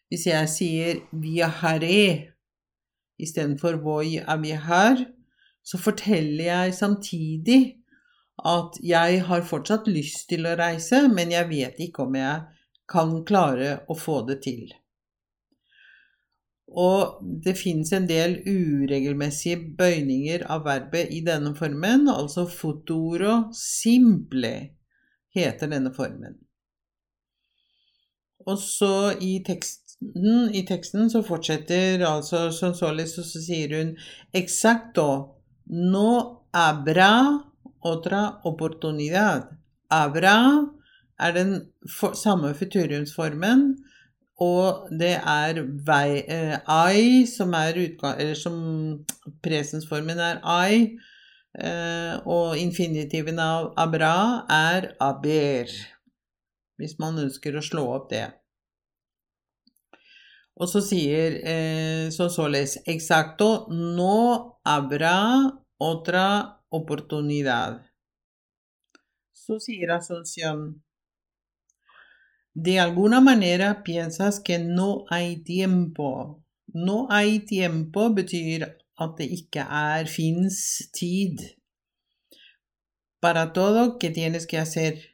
Hvis 0.08 0.26
jeg 0.26 0.48
sier 0.48 1.00
viajaré 1.12 2.32
istedenfor 3.18 3.80
'voi 3.80 4.20
a 4.20 4.36
viajar, 4.36 5.06
så 5.64 5.78
forteller 5.78 6.44
jeg 6.44 6.74
samtidig 6.74 7.60
at 8.44 8.78
jeg 8.82 9.22
har 9.24 9.42
fortsatt 9.46 9.86
lyst 9.86 10.28
til 10.28 10.46
å 10.46 10.56
reise, 10.58 11.08
men 11.08 11.30
jeg 11.30 11.48
vet 11.48 11.80
ikke 11.80 12.02
om 12.06 12.14
jeg 12.14 12.40
kan 12.88 13.24
klare 13.24 13.84
å 13.88 13.94
få 13.94 14.22
det 14.26 14.42
til. 14.42 14.72
Og 16.72 17.18
det 17.44 17.52
fins 17.60 17.92
en 17.92 18.06
del 18.08 18.38
uregelmessige 18.46 19.58
bøyninger 19.78 20.46
av 20.50 20.64
verbet 20.64 21.12
i 21.12 21.20
denne 21.24 21.52
formen, 21.56 22.08
altså 22.08 22.46
futuro 22.48 23.52
simple 23.56 24.54
heter 25.36 25.68
denne 25.68 25.92
formen. 25.94 26.38
Og 28.46 28.58
så 28.58 29.12
i 29.20 29.36
teksten, 29.46 30.48
i 30.50 30.64
teksten 30.66 31.10
så 31.12 31.22
fortsetter 31.26 32.02
altså 32.08 32.48
Sonsoles, 32.54 33.14
og 33.20 33.28
så 33.28 33.42
sier 33.44 33.76
hun 33.76 33.94
exacto 34.34 35.06
no 35.68 36.42
habrá 36.52 37.42
otra 37.82 38.40
oportunidad. 38.48 39.52
Abra 39.90 40.66
er 41.20 41.32
den 41.36 41.54
for, 41.98 42.16
samme 42.18 42.54
futuriumsformen 42.54 43.76
og 44.42 44.90
det 44.98 45.14
er 45.18 45.62
vei, 45.86 46.22
eh, 46.26 46.58
I 46.98 47.24
som 47.30 47.54
er 47.54 47.78
utgang... 47.84 48.18
Eller 48.18 48.38
som 48.38 48.58
presensformen 49.44 50.20
er 50.22 50.42
I. 50.42 50.84
Eh, 51.52 52.14
og 52.26 52.56
infinitiven 52.58 53.40
av 53.42 53.72
abra 53.80 54.14
er 54.50 54.92
aber. 55.00 55.72
Hvis 56.80 56.96
man 57.02 57.20
ønsker 57.22 57.56
å 57.56 57.64
slå 57.64 57.86
opp 57.96 58.08
det. 58.12 58.26
Og 60.60 60.68
så 60.68 60.82
sier 60.84 61.38
eh, 61.48 62.08
så 62.12 62.28
således 62.32 62.78
Exacto 62.88 63.66
no 63.72 64.58
abra 64.68 65.50
otra 65.82 66.26
oportunidad. 66.72 67.80
Så 69.32 69.58
sier 69.60 69.90
Asuncion 69.96 70.68
de 72.54 72.78
alguna 72.78 73.20
manera 73.20 73.82
piensas 73.82 74.40
que 74.40 74.58
no 74.58 75.04
hay 75.08 75.42
tiempo. 75.42 76.44
No 76.66 77.06
hay 77.10 77.40
tiempo 77.40 78.12
betyr. 78.12 78.78
Para 83.20 83.52
todo 83.52 83.98
que 83.98 84.10
tienes 84.10 84.46
que 84.46 84.58
hacer. 84.58 85.12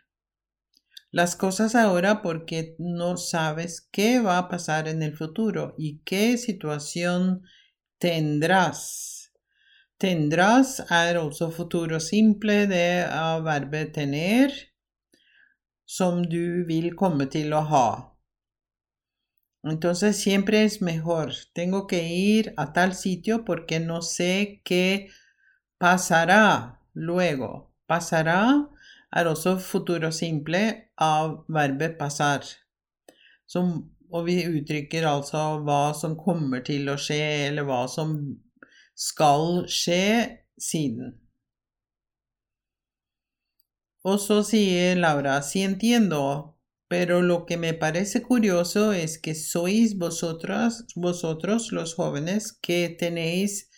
Las 1.10 1.36
cosas 1.36 1.74
ahora 1.74 2.20
porque 2.22 2.76
no 2.78 3.16
sabes 3.16 3.88
qué 3.90 4.20
va 4.20 4.36
a 4.38 4.48
pasar 4.48 4.88
en 4.88 5.02
el 5.02 5.16
futuro 5.16 5.74
y 5.78 6.00
qué 6.04 6.36
situación 6.36 7.42
tendrás. 7.98 9.18
Tendrás 9.98 10.78
er 10.94 11.16
også 11.18 11.48
futuro 11.50 11.98
simple 11.98 12.66
det 12.70 13.08
av 13.10 13.42
verbet 13.42 13.88
tener 13.96 14.52
som 15.88 16.20
du 16.28 16.66
vil 16.68 16.92
komme 16.96 17.26
til 17.32 17.54
å 17.56 17.64
ha. 17.72 17.88
Entonces 19.64 20.20
siempre 20.20 20.62
es 20.64 20.80
mejor. 20.82 21.32
Tengo 21.54 21.86
que 21.86 22.02
ir 22.02 22.52
a 22.56 22.72
tal 22.72 22.94
sitio 22.94 23.44
porque 23.44 23.80
no 23.80 24.02
sé 24.02 24.60
qué 24.64 25.10
pasará 25.78 26.80
luego. 26.92 27.72
Pasará 27.86 28.68
er 29.10 29.26
også 29.26 29.56
futuro 29.58 30.10
simple 30.12 30.92
av 30.96 31.44
verbet 31.48 31.96
pasar. 31.98 32.44
Som, 33.48 33.88
og 34.12 34.26
vi 34.28 34.42
uttrykker 34.44 35.06
altså 35.08 35.62
hva 35.64 35.94
som 35.96 36.18
kommer 36.20 36.60
til 36.66 36.90
å 36.92 36.98
skje, 37.00 37.48
eller 37.48 37.64
hva 37.64 37.86
som 37.88 38.12
skal 38.92 39.64
skje 39.72 40.04
siden. 40.60 41.16
Oso 44.10 44.42
sigue 44.42 44.96
Laura, 44.96 45.42
sí 45.42 45.62
entiendo, 45.62 46.58
pero 46.88 47.20
lo 47.20 47.44
que 47.44 47.58
me 47.58 47.74
parece 47.74 48.22
curioso 48.22 48.94
es 48.94 49.18
que 49.18 49.34
sois 49.34 49.98
vosotras, 49.98 50.86
vosotros 50.96 51.72
los 51.72 51.94
jóvenes 51.94 52.54
que 52.54 52.88
tenéis 52.88 53.70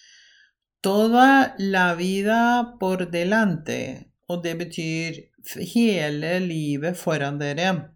toda 0.80 1.56
la 1.58 1.96
vida 1.96 2.76
por 2.78 3.10
delante, 3.10 4.12
o 4.28 4.36
det 4.36 4.54
betyr 4.54 5.32
hele 5.74 6.38
livet 6.38 6.94
foran 6.94 7.36
dere. 7.36 7.90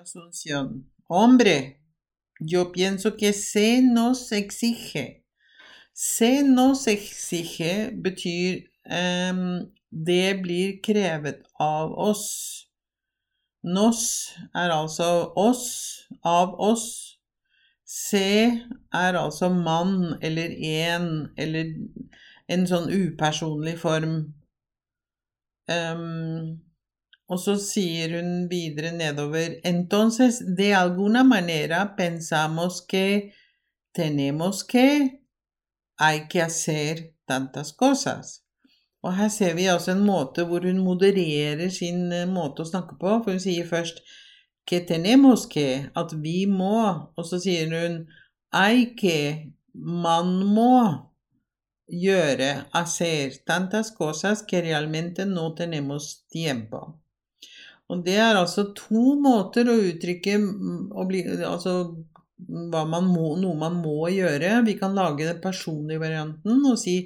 Asunción, 0.00 0.90
hombre, 1.06 1.84
yo 2.40 2.72
pienso 2.72 3.16
que 3.16 3.32
se 3.32 3.80
nos 3.80 4.32
exige. 4.32 5.24
Se 5.92 6.42
nos 6.42 6.88
exige 6.88 7.92
betyr 7.94 8.72
um, 8.86 9.72
det 10.04 10.42
blir 10.42 10.82
krevet 10.82 11.42
av 11.60 11.92
oss. 11.92 12.26
Nos 13.62 14.02
er 14.54 14.70
altså 14.70 15.32
oss, 15.36 15.66
av 16.24 16.54
oss. 16.60 17.16
Se 17.86 18.50
er 18.92 19.18
altså 19.18 19.48
mann 19.48 20.18
eller 20.22 20.52
en, 20.82 21.08
eller 21.38 21.72
en 22.50 22.66
sånn 22.66 22.90
upersonlig 22.92 23.76
form. 23.80 24.16
Um, 25.70 26.62
og 27.26 27.40
så 27.42 27.56
sier 27.58 28.12
hun 28.20 28.44
videre 28.46 28.92
nedover 28.94 29.56
Entonces, 29.66 30.38
de 30.56 30.70
alguna 30.78 31.24
manera 31.24 31.96
pensamos 31.96 32.84
que 32.86 33.32
tenemos 33.92 34.62
que 34.62 35.22
hay 35.98 36.28
que 36.28 36.42
hacer 36.42 37.14
tantas 37.24 37.72
cosas. 37.72 38.45
Og 39.06 39.14
her 39.14 39.30
ser 39.30 39.54
vi 39.54 39.68
altså 39.70 39.94
en 39.94 40.04
måte 40.06 40.44
hvor 40.48 40.66
hun 40.66 40.82
modererer 40.82 41.70
sin 41.70 42.10
eh, 42.12 42.26
måte 42.28 42.64
å 42.64 42.68
snakke 42.68 42.98
på, 42.98 43.18
for 43.22 43.36
hun 43.36 43.42
sier 43.42 43.68
først 43.68 44.02
que 44.66 44.80
tenemos 44.82 45.46
que, 45.46 45.86
at 45.94 46.14
vi 46.22 46.40
må, 46.50 46.80
og 47.14 47.28
så 47.28 47.38
sier 47.42 47.70
hun 47.70 48.00
hay 48.56 48.88
que, 48.98 49.52
man 49.76 50.32
må 50.56 50.80
gjøre, 51.86 52.66
hacer 52.72 53.36
tantas 53.46 53.92
cosas 53.94 54.42
que 54.42 54.62
realmente 54.64 55.26
no 55.28 55.52
tenemos 55.54 56.26
tiempo. 56.32 56.96
Og 57.86 58.02
det 58.02 58.16
er 58.18 58.34
altså 58.34 58.72
to 58.74 59.14
måter 59.22 59.68
å 59.70 59.76
uttrykke 59.78 60.38
mm, 60.42 60.90
altså, 61.46 61.76
man 62.48 63.06
må, 63.06 63.36
noe 63.38 63.54
man 63.60 63.78
må 63.78 64.08
gjøre. 64.10 64.64
Vi 64.66 64.74
kan 64.80 64.96
lage 64.98 65.28
den 65.28 65.38
personlige 65.44 66.02
varianten 66.02 66.64
og 66.66 66.80
si 66.82 66.98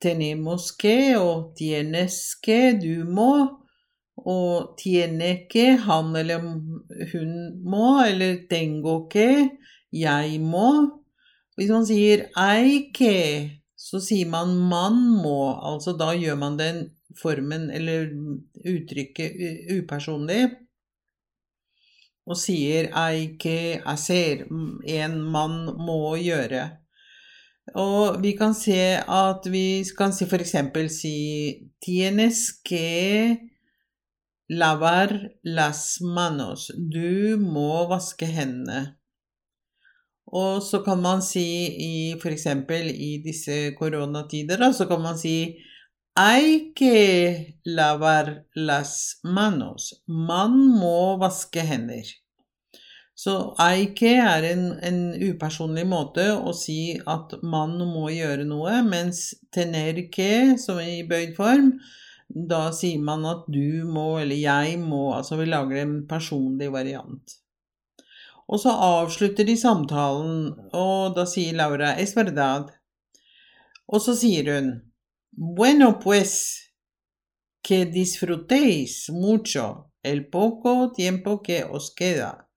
tenemos 0.00 0.70
que 0.76 1.16
og 1.18 1.54
tienes 1.58 2.34
que, 2.42 2.72
du 2.80 3.04
må. 3.04 3.32
Og 4.20 4.74
tiene 4.76 5.46
que, 5.48 5.78
han 5.80 6.16
eller 6.16 6.42
hun 7.12 7.30
må, 7.64 8.02
eller 8.04 8.42
tengo 8.50 9.06
que, 9.12 9.48
jeg 9.92 10.40
må. 10.44 10.68
Hvis 11.56 11.72
man 11.72 11.86
sier 11.88 12.26
ei 12.40 12.90
que, 12.96 13.60
så 13.76 14.00
sier 14.04 14.28
man 14.28 14.52
man 14.68 14.98
må. 15.22 15.54
Altså 15.56 15.96
da 15.96 16.12
gjør 16.16 16.36
man 16.40 16.58
den 16.60 16.82
formen 17.20 17.70
eller 17.74 18.10
uttrykket 18.68 19.72
upersonlig. 19.78 20.50
Og 22.30 22.38
sier 22.38 22.90
ei 22.94 23.32
que 23.40 23.80
hacer, 23.86 24.44
en 24.48 25.16
mann 25.32 25.64
må 25.80 26.14
gjøre. 26.20 26.79
Og 27.74 28.22
vi 28.22 28.32
kan 28.38 28.54
se 28.54 28.98
at 28.98 29.46
vi 29.46 29.84
kan 29.96 30.12
si 30.12 30.24
eksempel 30.24 30.90
si 30.90 31.70
Tienes 31.80 32.50
que 32.62 33.38
lavar 34.50 35.12
las 35.44 36.00
manos. 36.00 36.70
Du 36.76 37.38
må 37.38 37.88
vaske 37.88 38.26
hendene. 38.26 38.96
Og 40.26 40.62
så 40.62 40.82
kan 40.82 41.00
man 41.02 41.22
si 41.22 41.46
i 41.66 42.14
eksempel 42.14 42.90
i 42.90 43.22
disse 43.24 43.74
koronatider, 43.78 44.72
så 44.72 44.86
kan 44.86 45.00
man 45.02 45.18
si 45.18 45.56
Hay 46.16 46.72
que 46.74 47.60
lavar 47.64 48.44
las 48.54 49.20
manos. 49.24 50.02
Man 50.06 50.52
må 50.68 51.16
vaske 51.18 51.62
hender. 51.62 52.04
Så 53.20 53.32
eike 53.60 54.14
er 54.16 54.46
en, 54.48 54.62
en, 54.80 55.00
upersonlig 55.12 55.82
måte 55.88 56.24
å 56.32 56.54
si 56.56 56.94
at 57.14 57.34
man 57.44 57.74
må 57.84 58.06
gjøre 58.14 58.46
noe, 58.48 58.78
mens 58.86 59.34
tenerke, 59.52 60.56
som 60.62 60.80
er 60.80 60.94
i 60.94 61.08
bøyd 61.08 61.34
form, 61.36 61.74
da 62.30 62.70
sier 62.72 63.02
man 63.04 63.26
at 63.28 63.44
du 63.52 63.84
må, 63.84 64.06
eller 64.22 64.40
jeg 64.40 64.80
må, 64.80 65.10
altså 65.18 65.36
vi 65.36 65.50
lager 65.50 65.82
en 65.82 65.94
personlig 66.08 66.70
variant. 66.72 67.36
Og 68.48 68.62
så 68.62 68.72
avslutter 68.72 69.44
de 69.46 69.58
samtalen, 69.58 70.46
og 70.72 71.12
da 71.18 71.26
sier 71.28 71.58
Laura 71.60 71.92
'es 72.00 72.16
verdad'. 72.16 72.72
Og 73.92 74.00
så 74.00 74.16
sier 74.16 74.48
hun 74.54 74.80
'bueno 75.36 75.98
pues 76.00 76.34
que 77.62 77.84
disfrutéis 77.84 79.10
mucho 79.10 79.92
el 80.02 80.24
poco 80.30 80.92
tiempo 80.96 81.42
que 81.42 81.64
os 81.64 81.92
queda'. 81.94 82.49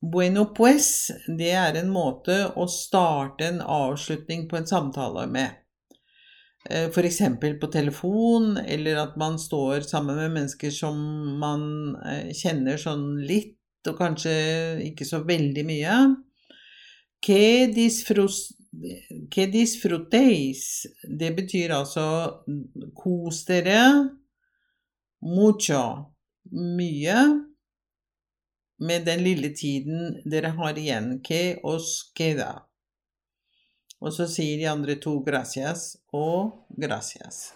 Bueno 0.00 0.46
pues, 0.56 1.10
det 1.28 1.50
er 1.52 1.76
en 1.76 1.90
måte 1.92 2.46
å 2.56 2.64
starte 2.72 3.50
en 3.50 3.60
avslutning 3.60 4.46
på 4.48 4.56
en 4.56 4.68
samtale 4.68 5.26
med. 5.28 5.58
Eh, 6.70 6.88
F.eks. 6.88 7.20
på 7.60 7.68
telefon, 7.72 8.56
eller 8.56 8.96
at 9.02 9.16
man 9.20 9.38
står 9.38 9.80
sammen 9.84 10.16
med 10.16 10.32
mennesker 10.32 10.72
som 10.72 10.96
man 11.40 11.96
eh, 12.00 12.32
kjenner 12.32 12.80
sånn 12.80 13.20
litt 13.28 13.58
og 13.88 13.96
kanskje 14.00 14.32
ikke 14.90 15.04
så 15.08 15.22
veldig 15.24 15.64
mye. 15.68 15.98
Que, 17.20 17.68
que 19.32 19.46
disfrutéis, 19.52 20.64
det 21.04 21.30
betyr 21.36 21.76
altså 21.76 22.06
kos 22.96 23.44
dere 23.48 23.82
mucho, 25.20 25.84
mye, 26.56 27.49
med 28.80 29.04
den 29.06 29.22
lille 29.24 29.52
tiden 29.56 30.20
dere 30.24 30.54
har 30.56 30.78
igjen. 30.78 31.18
Que 31.24 31.60
os 31.64 32.10
queda. 32.16 32.64
Og 34.00 34.14
så 34.16 34.26
sier 34.30 34.56
de 34.60 34.68
andre 34.70 34.96
to 34.96 35.18
gracias 35.24 35.94
og 36.16 36.66
gracias. 36.80 37.50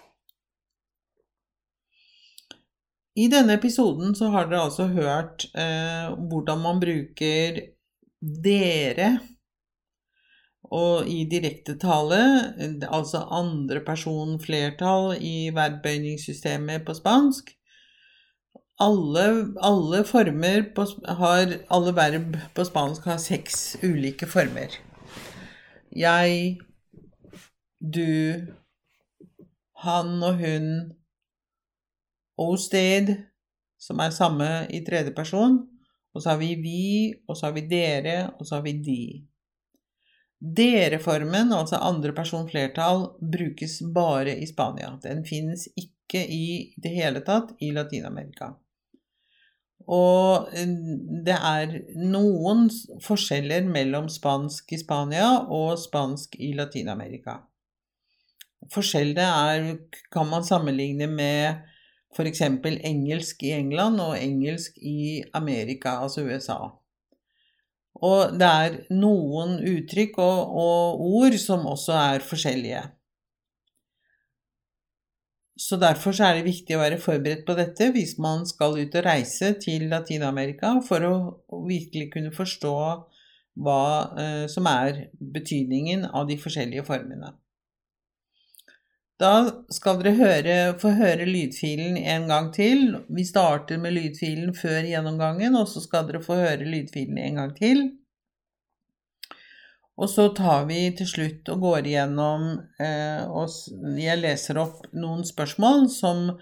I 3.15 3.29
denne 3.31 3.55
episoden 3.55 4.15
så 4.19 4.29
har 4.35 4.49
dere 4.51 4.67
altså 4.67 4.89
hørt 4.91 5.47
eh, 5.55 6.11
hvordan 6.29 6.61
man 6.61 6.83
bruker 6.83 7.61
dere 8.21 9.13
og 10.75 11.09
i 11.09 11.25
direktetale, 11.31 12.19
altså 12.89 13.21
andre 13.31 13.83
person 13.87 14.39
flertall 14.41 15.13
i 15.21 15.51
verbøyningssystemet 15.55 16.83
på 16.87 16.97
spansk. 16.97 17.53
Alle, 18.83 19.55
alle 19.63 20.03
former 20.05 20.63
på, 20.75 20.87
har, 21.07 21.53
alle 21.71 21.93
verb 21.95 22.39
på 22.55 22.65
spansk 22.67 23.05
har 23.07 23.21
seks 23.23 23.77
ulike 23.83 24.27
former. 24.27 24.75
Jeg, 25.95 26.59
du, 27.79 28.51
han 29.85 30.11
og 30.27 30.41
hun 30.43 30.67
og 32.41 32.59
sted, 32.59 33.15
som 33.79 34.03
er 34.03 34.15
samme 34.15 34.51
i 34.75 34.83
tredje 34.87 35.15
person. 35.15 35.61
Og 36.15 36.23
så 36.23 36.35
har 36.35 36.39
vi 36.39 36.55
vi, 36.63 37.15
og 37.29 37.37
så 37.37 37.49
har 37.49 37.55
vi 37.57 37.65
dere, 37.71 38.19
og 38.39 38.47
så 38.47 38.59
har 38.59 38.67
vi 38.67 38.75
de. 38.87 39.05
Dere-formen, 40.39 41.53
altså 41.55 41.81
andre 41.83 42.13
person 42.15 42.47
flertall, 42.51 43.09
brukes 43.19 43.81
bare 43.95 44.37
i 44.39 44.47
Spania. 44.47 44.93
Den 45.03 45.25
finnes 45.27 45.67
ikke 45.79 46.23
i 46.23 46.75
det 46.83 46.93
hele 46.95 47.25
tatt 47.27 47.55
i 47.63 47.73
Latin-Amerika. 47.75 48.53
Og 49.92 50.49
eh, 50.57 50.70
det 51.27 51.37
er 51.37 51.75
noen 52.01 52.68
forskjeller 53.05 53.66
mellom 53.68 54.09
spansk 54.12 54.73
i 54.73 54.81
Spania 54.81 55.29
og 55.44 55.77
spansk 55.81 56.38
i 56.40 56.55
Latin-Amerika. 56.57 57.42
Forskjellene 58.73 59.27
er, 59.29 59.66
kan 60.12 60.31
man 60.31 60.47
sammenligne 60.47 61.09
med 61.11 61.61
f.eks. 62.14 62.40
engelsk 62.87 63.42
i 63.44 63.53
England 63.59 64.01
og 64.01 64.16
engelsk 64.16 64.79
i 64.81 65.23
Amerika, 65.35 65.99
altså 66.01 66.25
USA. 66.25 66.59
Og 67.94 68.35
det 68.38 68.49
er 68.49 68.77
noen 68.94 69.59
uttrykk 69.61 70.18
og, 70.23 70.55
og 70.64 71.05
ord 71.20 71.37
som 71.38 71.66
også 71.70 71.92
er 71.99 72.25
forskjellige. 72.27 72.83
Så 75.57 75.77
derfor 75.79 76.12
så 76.12 76.27
er 76.27 76.38
det 76.38 76.49
viktig 76.49 76.75
å 76.75 76.83
være 76.83 76.99
forberedt 76.99 77.45
på 77.47 77.55
dette 77.55 77.93
hvis 77.95 78.17
man 78.23 78.43
skal 78.49 78.75
ut 78.81 78.97
og 78.99 79.07
reise 79.07 79.53
til 79.62 79.87
Latin-Amerika 79.93 80.73
for 80.87 81.07
å 81.07 81.14
virkelig 81.69 82.09
kunne 82.17 82.35
forstå 82.35 82.75
hva 83.62 83.85
eh, 84.19 84.45
som 84.51 84.67
er 84.67 85.07
betydningen 85.35 86.09
av 86.11 86.27
de 86.27 86.40
forskjellige 86.43 86.83
formene. 86.88 87.31
Da 89.23 89.62
skal 89.71 90.01
dere 90.03 90.17
høre, 90.19 90.55
få 90.83 90.90
høre 90.99 91.27
lydfilen 91.29 92.01
en 92.03 92.27
gang 92.27 92.49
til. 92.55 92.97
Vi 93.07 93.23
starter 93.23 93.79
med 93.79 93.95
lydfilen 93.95 94.51
før 94.59 94.88
gjennomgangen, 94.90 95.55
og 95.55 95.69
så 95.71 95.83
skal 95.85 96.09
dere 96.09 96.23
få 96.25 96.40
høre 96.40 96.67
lydfilen 96.67 97.21
en 97.23 97.38
gang 97.38 97.55
til. 97.55 97.85
Og 99.94 100.11
så 100.11 100.28
tar 100.35 100.66
vi 100.66 100.88
til 100.98 101.07
slutt 101.07 101.48
og 101.54 101.62
går 101.62 101.87
igjennom 101.87 102.46
eh, 102.83 103.22
og 103.30 103.98
Jeg 104.00 104.18
leser 104.18 104.59
opp 104.59 104.88
noen 104.92 105.22
spørsmål 105.26 105.87
som 105.92 106.33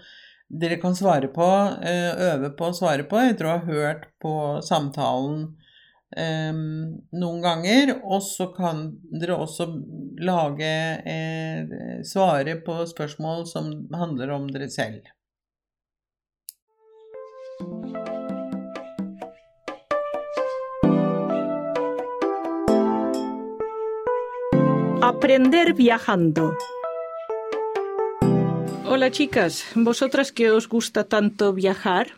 dere 0.53 0.79
kan 0.81 0.95
svare 0.97 1.29
på, 1.33 1.49
eh, 1.85 2.13
øve 2.33 2.49
på 2.57 2.69
å 2.69 2.77
svare 2.77 3.05
på 3.09 3.19
etter 3.21 3.47
å 3.47 3.57
ha 3.57 3.65
hørt 3.65 4.07
på 4.21 4.33
samtalen 4.65 5.45
eh, 6.17 6.53
noen 6.53 7.41
ganger. 7.45 7.95
Og 8.03 8.25
så 8.25 8.49
kan 8.57 8.87
dere 9.13 9.37
også 9.45 9.69
lage 10.23 10.73
eh, 11.05 12.01
Svare 12.05 12.57
på 12.65 12.81
spørsmål 12.89 13.45
som 13.49 13.69
handler 13.93 14.33
om 14.35 14.49
dere 14.51 14.69
selv. 14.69 15.05
Aprender 25.05 25.73
viajando. 25.73 26.55
Hola 28.85 29.11
chicas, 29.11 29.65
vosotras 29.75 30.31
que 30.31 30.49
os 30.49 30.69
gusta 30.69 31.03
tanto 31.03 31.51
viajar, 31.51 32.13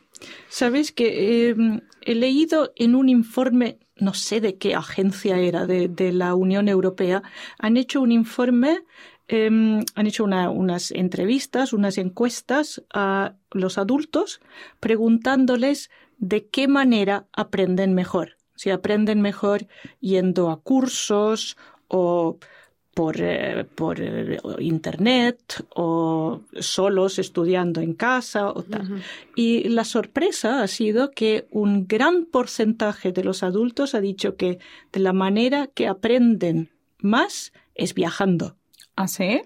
sabéis 0.50 0.92
que 0.92 1.50
eh, 1.50 1.56
he 2.02 2.14
leído 2.14 2.74
en 2.76 2.94
un 2.94 3.10
informe 3.10 3.80
no 3.96 4.14
sé 4.14 4.40
de 4.40 4.60
qué 4.60 4.76
agencia 4.76 5.40
era 5.40 5.66
de, 5.66 6.12
la 6.12 6.36
Unión 6.36 6.68
Europea, 6.68 7.24
han 7.58 7.76
hecho 7.76 8.02
un 8.02 8.12
informe, 8.12 8.84
em, 9.28 9.84
han 9.96 10.06
hecho 10.06 10.26
unas 10.26 10.92
entrevistas, 10.92 11.74
unas 11.74 11.98
encuestas 11.98 12.84
a 12.94 13.34
los 13.50 13.80
adultos 13.80 14.42
preguntándoles 14.80 15.90
de 16.20 16.46
qué 16.50 16.68
manera 16.68 17.26
aprenden 17.34 17.96
mejor. 17.96 18.38
Si 18.54 18.70
aprenden 18.70 19.22
mejor 19.22 19.66
yendo 20.02 20.52
a 20.52 20.62
cursos 20.62 21.58
o 21.88 22.38
por, 22.96 23.18
eh, 23.20 23.66
por 23.76 24.00
eh, 24.00 24.40
internet 24.60 25.66
o 25.76 26.42
solos 26.58 27.20
estudiando 27.20 27.82
en 27.82 27.94
casa 27.94 28.48
o 28.48 28.64
tal. 28.64 29.04
Y 29.36 29.68
la 29.68 29.84
sorpresa 29.84 30.64
ha 30.64 30.68
sido 30.68 31.12
que 31.12 31.46
un 31.52 31.88
gran 31.88 32.26
porcentaje 32.26 33.12
de 33.12 33.26
los 33.26 33.44
adultos 33.44 33.96
ha 33.96 34.00
dicho 34.00 34.38
que 34.38 34.60
de 34.94 35.00
la 35.02 35.12
manera 35.12 35.68
que 35.68 35.88
aprenden 35.88 36.70
más 37.00 37.52
es 37.76 37.94
viajando. 37.94 38.56
¿Ah, 38.96 39.10
sí? 39.10 39.42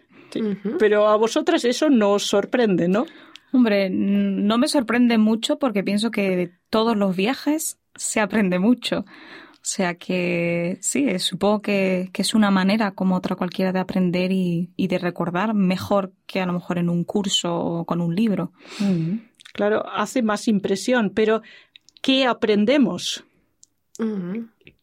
Pero 0.77 1.07
a 1.07 1.15
vosotras 1.15 1.65
eso 1.65 1.89
no 1.89 2.11
os 2.11 2.27
sorprende, 2.27 2.87
¿no? 2.87 3.07
Hombre, 3.51 3.89
no 3.89 4.59
me 4.59 4.67
sorprende 4.67 5.17
mucho 5.17 5.57
porque 5.57 5.83
pienso 5.83 6.11
que 6.11 6.35
de 6.35 6.51
todos 6.69 6.95
los 6.95 7.15
viajes 7.15 7.79
se 7.95 8.19
aprende 8.19 8.59
mucho. 8.59 9.05
O 9.69 9.71
sea 9.71 9.93
que 9.93 10.79
sí, 10.81 11.19
supongo 11.19 11.61
que, 11.61 12.09
es 12.11 12.33
una 12.33 12.49
manera 12.49 12.89
como 12.89 13.15
otra 13.15 13.35
cualquiera 13.35 13.71
de 13.71 13.77
aprender 13.77 14.31
y, 14.31 14.71
de 14.75 14.97
recordar 14.97 15.53
mejor 15.53 16.11
que 16.25 16.41
a 16.41 16.47
lo 16.47 16.53
mejor 16.53 16.79
en 16.79 16.89
un 16.89 17.03
curso 17.03 17.55
o 17.55 17.85
con 17.85 18.01
un 18.01 18.15
libro. 18.15 18.51
Mm. 18.79 19.17
Claro, 19.53 19.87
hace 19.87 20.23
más 20.23 20.47
impresión, 20.47 21.11
pero 21.13 21.43
¿qué 22.01 22.25
aprendemos? 22.25 23.23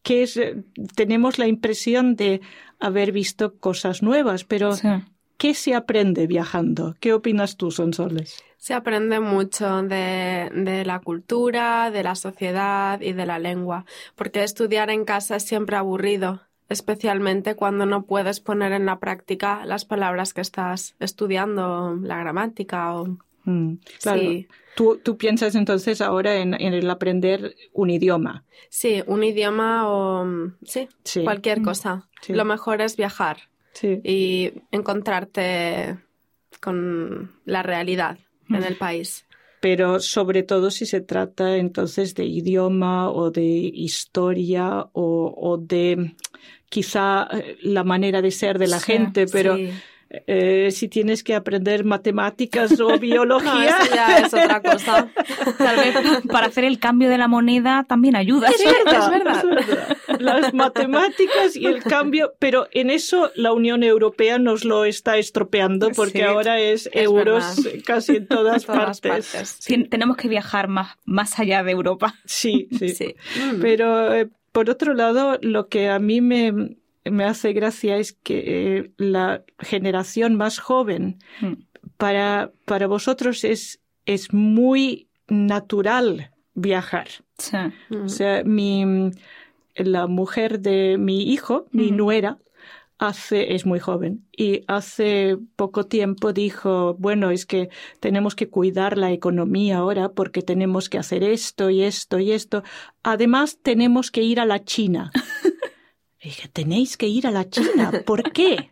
que 0.03 0.23
es, 0.23 0.39
tenemos 0.95 1.37
la 1.37 1.47
impresión 1.47 2.15
de 2.15 2.39
haber 2.79 3.11
visto 3.11 3.57
cosas 3.57 4.01
nuevas, 4.01 4.45
pero 4.45 4.71
Sí. 4.71 4.87
¿Qué 5.37 5.53
se 5.53 5.75
aprende 5.75 6.27
viajando? 6.27 6.95
¿Qué 6.99 7.13
opinas 7.13 7.57
tú, 7.57 7.71
Sonsoles? 7.71 8.43
Se 8.57 8.73
aprende 8.73 9.19
mucho 9.19 9.83
de, 9.83 10.49
de 10.53 10.83
la 10.83 10.99
cultura, 10.99 11.91
de 11.91 12.03
la 12.03 12.15
sociedad 12.15 12.99
y 13.01 13.13
de 13.13 13.25
la 13.25 13.39
lengua, 13.39 13.85
porque 14.15 14.43
estudiar 14.43 14.89
en 14.89 15.05
casa 15.05 15.35
es 15.37 15.43
siempre 15.43 15.75
aburrido, 15.77 16.41
especialmente 16.69 17.55
cuando 17.55 17.85
no 17.85 18.03
puedes 18.05 18.39
poner 18.39 18.71
en 18.73 18.85
la 18.85 18.99
práctica 18.99 19.65
las 19.65 19.85
palabras 19.85 20.33
que 20.33 20.41
estás 20.41 20.95
estudiando, 20.99 21.97
la 22.01 22.17
gramática 22.17 22.95
o... 22.95 23.17
Mm, 23.45 23.75
claro. 24.01 24.19
Sí. 24.21 24.47
¿Tú, 24.75 24.99
tú 25.03 25.17
piensas 25.17 25.55
entonces 25.55 26.01
ahora 26.01 26.35
en, 26.35 26.53
en 26.53 26.73
el 26.73 26.89
aprender 26.89 27.55
un 27.73 27.89
idioma. 27.89 28.43
Sí, 28.69 29.01
un 29.07 29.23
idioma 29.23 29.89
o... 29.89 30.25
Sí, 30.63 30.87
Sí. 31.03 31.23
cualquier 31.23 31.61
cosa. 31.61 32.07
Sí. 32.21 32.33
Lo 32.33 32.43
mejor 32.45 32.81
es 32.81 32.97
viajar 32.97 33.37
Sí. 33.73 34.01
y 34.03 34.53
encontrarte 34.71 35.97
con 36.61 37.31
la 37.45 37.63
realidad 37.63 38.17
en 38.49 38.63
el 38.63 38.75
país. 38.75 39.25
Pero 39.59 39.99
sobre 39.99 40.43
todo 40.43 40.71
si 40.71 40.85
se 40.85 41.01
trata 41.01 41.57
entonces 41.57 42.13
de 42.15 42.25
idioma 42.25 43.09
o 43.11 43.31
de 43.31 43.43
historia 43.43 44.87
o, 44.93 45.33
o 45.35 45.57
de 45.57 46.15
quizá 46.69 47.27
eh, 47.31 47.57
la 47.63 47.83
manera 47.83 48.21
de 48.21 48.31
ser 48.31 48.59
de 48.59 48.67
la 48.67 48.79
Sí, 48.79 48.93
gente, 48.93 49.25
pero 49.27 49.55
Sí. 49.55 49.71
Eh, 50.09 50.69
si 50.71 50.87
tienes 50.87 51.23
que 51.23 51.35
aprender 51.35 51.83
matemáticas 51.83 52.79
o 52.79 52.87
No, 52.97 52.99
biología, 52.99 53.79
eso 53.81 53.95
ya 53.95 54.17
es 54.17 54.33
otra 54.33 54.61
cosa. 54.61 55.09
Tal 55.57 55.75
vez 55.77 55.95
para 56.31 56.47
hacer 56.47 56.63
el 56.63 56.79
cambio 56.79 57.09
de 57.09 57.17
la 57.17 57.27
moneda 57.27 57.85
también 57.87 58.15
ayuda. 58.15 58.49
Es 58.49 58.63
verdad, 58.63 59.03
es 59.03 59.09
verdad. 59.11 59.43
es 59.59 59.67
verdad. 59.67 59.97
Las 60.19 60.53
matemáticas 60.53 61.55
y 61.55 61.65
el 61.65 61.83
cambio, 61.83 62.33
pero 62.39 62.67
en 62.71 62.89
eso 62.89 63.31
la 63.35 63.53
Unión 63.53 63.83
Europea 63.83 64.39
nos 64.39 64.63
lo 64.65 64.85
está 64.85 65.17
estropeando 65.17 65.89
porque 65.91 66.19
Sí, 66.19 66.21
ahora 66.21 66.59
es, 66.59 66.87
es 66.87 67.03
euros 67.03 67.63
verdad. 67.63 67.79
casi 67.85 68.15
en 68.17 68.27
todas, 68.27 68.63
En 68.63 68.73
todas 68.73 69.01
partes. 69.01 69.59
Tenemos 69.89 70.17
que 70.17 70.27
viajar 70.27 70.67
más, 70.67 70.97
más 71.05 71.37
allá 71.39 71.63
de 71.63 71.71
Europa. 71.71 72.15
Sí, 72.25 72.67
sí. 72.77 72.89
Sí. 72.89 73.15
Mm. 73.39 73.61
Pero 73.61 74.13
eh, 74.13 74.29
por 74.51 74.69
otro 74.69 74.93
lado, 74.93 75.37
lo 75.41 75.67
que 75.67 75.89
a 75.89 75.99
mí 75.99 76.21
me, 76.21 76.77
me 77.11 77.23
hace 77.25 77.53
gracia 77.53 77.97
es 77.97 78.13
que 78.13 78.43
eh, 78.77 78.91
la 78.97 79.43
generación 79.59 80.35
más 80.35 80.59
joven, 80.59 81.17
Mm. 81.41 81.53
para, 81.97 82.51
para 82.65 82.87
vosotros 82.87 83.43
es, 83.43 83.79
es 84.05 84.33
muy 84.33 85.07
natural 85.27 86.31
viajar. 86.53 87.07
Sí. 87.37 87.57
Mm. 87.89 88.05
O 88.05 88.09
sea, 88.09 88.43
mi, 88.43 89.11
la 89.75 90.07
mujer 90.07 90.59
de 90.59 90.97
mi 90.97 91.31
hijo, 91.31 91.67
mi 91.71 91.87
Ujú. 91.87 91.95
nuera, 91.95 92.37
hace, 92.99 93.53
es 93.53 93.63
muy 93.67 93.79
joven 93.79 94.25
y 94.35 94.63
hace 94.67 95.37
poco 95.55 95.83
tiempo 95.85 96.33
dijo, 96.33 96.95
bueno, 96.97 97.29
es 97.29 97.45
que 97.45 97.69
tenemos 97.99 98.33
que 98.33 98.49
cuidar 98.49 98.97
la 98.97 99.11
economía 99.11 99.77
ahora 99.77 100.09
porque 100.09 100.41
tenemos 100.41 100.89
que 100.89 100.97
hacer 100.97 101.23
esto 101.23 101.69
y 101.69 101.83
esto 101.83 102.17
y 102.17 102.31
esto. 102.31 102.63
Además, 103.03 103.59
tenemos 103.61 104.09
que 104.09 104.23
ir 104.23 104.39
a 104.39 104.45
la 104.45 104.63
China. 104.63 105.11
Y 106.27 106.31
dije, 106.31 106.49
tenéis 106.49 106.97
que 106.97 107.07
ir 107.07 107.25
a 107.25 107.31
la 107.31 107.49
China. 107.49 107.89
¿Por 108.05 108.33
qué? 108.33 108.69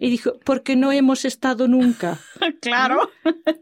Y 0.00 0.10
dijo, 0.10 0.32
porque 0.44 0.74
no 0.74 0.90
hemos 0.90 1.24
estado 1.24 1.68
nunca. 1.68 2.18
Claro. 2.60 3.08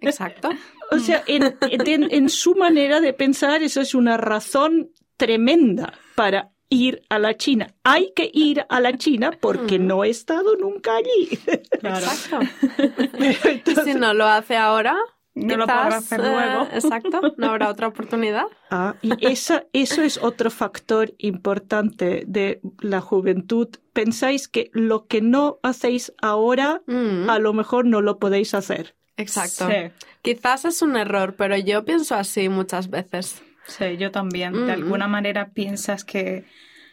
Exacto. 0.01 0.49
O 0.91 0.99
sea, 0.99 1.23
en, 1.27 1.55
en- 1.71 2.09
en 2.11 2.29
su 2.31 2.55
manera 2.55 3.01
de 3.03 3.13
pensar, 3.13 3.63
eso 3.63 3.83
es 3.83 3.95
una 3.95 4.17
razón 4.17 4.91
tremenda 5.19 5.93
para 6.15 6.53
ir 6.71 7.03
a 7.11 7.19
la 7.19 7.37
China. 7.37 7.75
Hay 7.85 8.13
que 8.17 8.31
ir 8.33 8.65
a 8.71 8.81
la 8.81 8.97
China 8.97 9.31
porque 9.39 9.79
Mm. 9.79 9.87
no 9.87 10.05
he 10.05 10.09
estado 10.11 10.57
nunca 10.57 10.97
allí. 10.97 11.29
Exacto. 11.47 12.39
Y 13.19 13.49
entonces- 13.51 13.85
si 13.85 13.95
no 13.95 14.15
lo 14.15 14.25
hace 14.27 14.57
ahora, 14.57 14.97
No 15.47 15.57
lo 15.57 15.65
quizás, 15.65 15.83
podrá 15.85 15.97
hacer 15.99 16.21
eh, 16.21 16.23
luego. 16.31 16.69
exacto, 16.73 17.21
no 17.37 17.47
habrá 17.51 17.69
otra 17.71 17.89
oportunidad. 17.89 18.45
Ah, 18.71 18.95
y 19.03 19.13
esa, 19.27 19.65
eso 19.73 20.03
es 20.03 20.19
otro 20.19 20.51
factor 20.51 21.15
importante 21.19 22.25
de 22.27 22.61
la 22.81 23.01
juventud. 23.01 23.69
Pensáis 23.93 24.49
que 24.49 24.71
lo 24.73 25.07
que 25.07 25.21
no 25.21 25.59
hacéis 25.63 26.13
ahora, 26.21 26.83
Mm, 26.87 27.29
a 27.31 27.39
lo 27.39 27.53
mejor 27.53 27.85
no 27.87 28.01
lo 28.01 28.19
podéis 28.19 28.55
hacer. 28.55 28.95
exacto. 29.17 29.69
Sí. 29.69 29.91
Quizás 30.23 30.65
es 30.65 30.83
un 30.83 30.97
error, 30.97 31.35
pero 31.37 31.57
yo 31.57 31.85
pienso 31.85 32.15
así 32.15 32.49
muchas 32.49 32.91
veces. 32.91 33.43
Sí, 33.67 33.97
yo 33.99 34.11
también. 34.11 34.53
Mm, 34.55 34.67
De 34.67 34.73
alguna 34.73 35.09
manera 35.09 35.51
piensas 35.51 36.05
que 36.05 36.45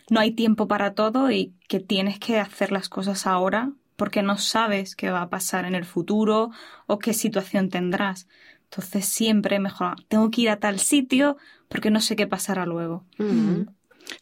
no 0.10 0.20
hay 0.20 0.32
tiempo 0.32 0.68
para 0.68 0.94
todo 0.94 1.32
y 1.32 1.54
que 1.68 1.80
tienes 1.80 2.20
que 2.20 2.40
hacer 2.40 2.72
las 2.72 2.90
cosas 2.90 3.26
ahora 3.28 3.72
porque 3.96 4.22
no 4.22 4.38
sabes 4.38 4.96
qué 4.96 5.10
va 5.10 5.22
a 5.22 5.30
pasar 5.30 5.66
en 5.66 5.76
el 5.76 5.86
futuro 5.86 6.52
o 6.88 7.00
qué 7.00 7.14
situación 7.14 7.70
tendrás. 7.70 8.28
Entonces 8.64 9.06
siempre 9.06 9.60
mejor, 9.60 10.04
tengo 10.08 10.30
que 10.32 10.42
ir 10.42 10.50
a 10.50 10.60
tal 10.60 10.80
sitio 10.80 11.38
porque 11.70 11.92
no 11.92 12.02
sé 12.02 12.16
qué 12.16 12.28
pasará 12.28 12.66
luego. 12.66 13.06
Mm. 13.18 13.68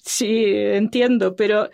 Sí, 0.02 0.46
entiendo, 0.46 1.36
pero 1.36 1.70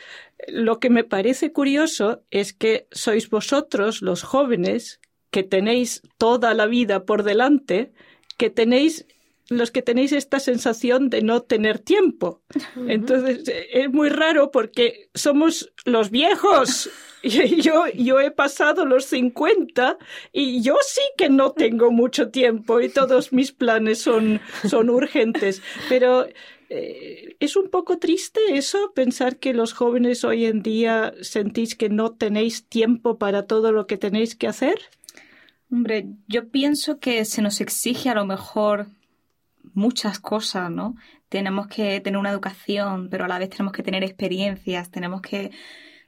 lo 0.48 0.80
que 0.80 0.90
me 0.90 1.04
parece 1.04 1.52
curioso 1.52 2.24
es 2.32 2.54
que 2.54 2.88
sois 2.92 3.30
vosotros, 3.30 4.02
los 4.02 4.24
jóvenes, 4.24 5.00
que 5.32 5.44
tenéis 5.44 6.02
toda 6.18 6.54
la 6.54 6.66
vida 6.66 7.06
por 7.06 7.24
delante, 7.24 7.92
que 8.38 8.50
tenéis 8.50 9.06
los 9.50 9.72
que 9.72 9.82
tenéis 9.82 10.12
esta 10.12 10.40
sensación 10.40 11.10
de 11.10 11.22
no 11.22 11.42
tener 11.42 11.80
tiempo. 11.80 12.42
Entonces, 12.88 13.48
eh, 13.48 13.68
es 13.74 13.92
muy 13.92 14.10
raro 14.10 14.52
porque 14.52 15.10
somos 15.14 15.72
los 15.86 16.12
viejos. 16.12 16.90
Y 17.22 17.62
Yo, 17.62 17.86
yo 17.88 18.22
he 18.22 18.32
pasado 18.32 18.86
los 18.86 19.04
50 19.04 19.98
y 20.32 20.62
yo 20.62 20.78
sí 20.82 21.02
que 21.18 21.28
no 21.28 21.52
tengo 21.52 21.92
mucho 21.92 22.30
tiempo 22.30 22.80
y 22.80 22.88
todos 22.88 23.34
mis 23.34 23.52
planes 23.52 24.00
son, 24.00 24.40
son 24.70 24.90
urgentes. 24.90 25.62
Pero 25.90 26.28
eh, 26.70 27.36
es 27.42 27.58
un 27.58 27.70
poco 27.70 27.98
triste 27.98 28.40
eso, 28.54 28.94
pensar 28.94 29.36
que 29.36 29.54
los 29.54 29.74
jóvenes 29.74 30.24
hoy 30.24 30.46
en 30.46 30.64
día 30.64 31.14
sentís 31.22 31.76
que 31.76 31.90
no 31.90 32.12
tenéis 32.14 32.66
tiempo 32.66 33.18
para 33.18 33.48
todo 33.48 33.74
lo 33.74 33.86
que 33.86 33.98
tenéis 33.98 34.36
que 34.38 34.48
hacer. 34.48 34.80
Hombre, 35.72 36.08
yo 36.28 36.48
pienso 36.50 37.00
que 37.00 37.26
se 37.26 37.42
nos 37.42 37.60
exige 37.60 38.08
a 38.08 38.16
lo 38.16 38.26
mejor 38.26 38.88
muchas 39.80 40.20
cosas, 40.20 40.70
¿no? 40.70 40.96
Tenemos 41.30 41.68
que 41.68 42.00
tener 42.02 42.20
una 42.20 42.32
educación, 42.32 43.08
pero 43.10 43.26
a 43.26 43.28
la 43.28 43.40
vez 43.40 43.50
tenemos 43.50 43.74
que 43.74 43.84
tener 43.84 44.04
experiencias, 44.04 44.92
tenemos 44.92 45.22
que 45.22 45.52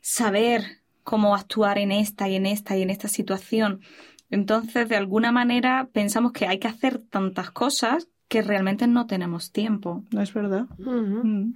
saber 0.02 0.82
cómo 1.04 1.36
actuar 1.36 1.78
en 1.78 1.92
esta 1.92 2.30
y 2.30 2.36
en 2.36 2.46
esta 2.46 2.78
y 2.78 2.84
en 2.84 2.90
esta 2.90 3.08
situación. 3.08 3.82
Entonces, 4.30 4.88
de 4.88 4.96
alguna 4.96 5.32
manera, 5.32 5.90
pensamos 5.92 6.32
que 6.32 6.46
hay 6.46 6.60
que 6.60 6.68
hacer 6.68 7.00
tantas 7.00 7.52
cosas 7.52 8.08
que 8.28 8.42
realmente 8.42 8.88
no 8.88 9.08
tenemos 9.08 9.52
tiempo. 9.52 10.04
¿No 10.12 10.22
es 10.22 10.34
verdad? 10.34 10.68
Mm. 10.78 11.28
Mm. 11.28 11.56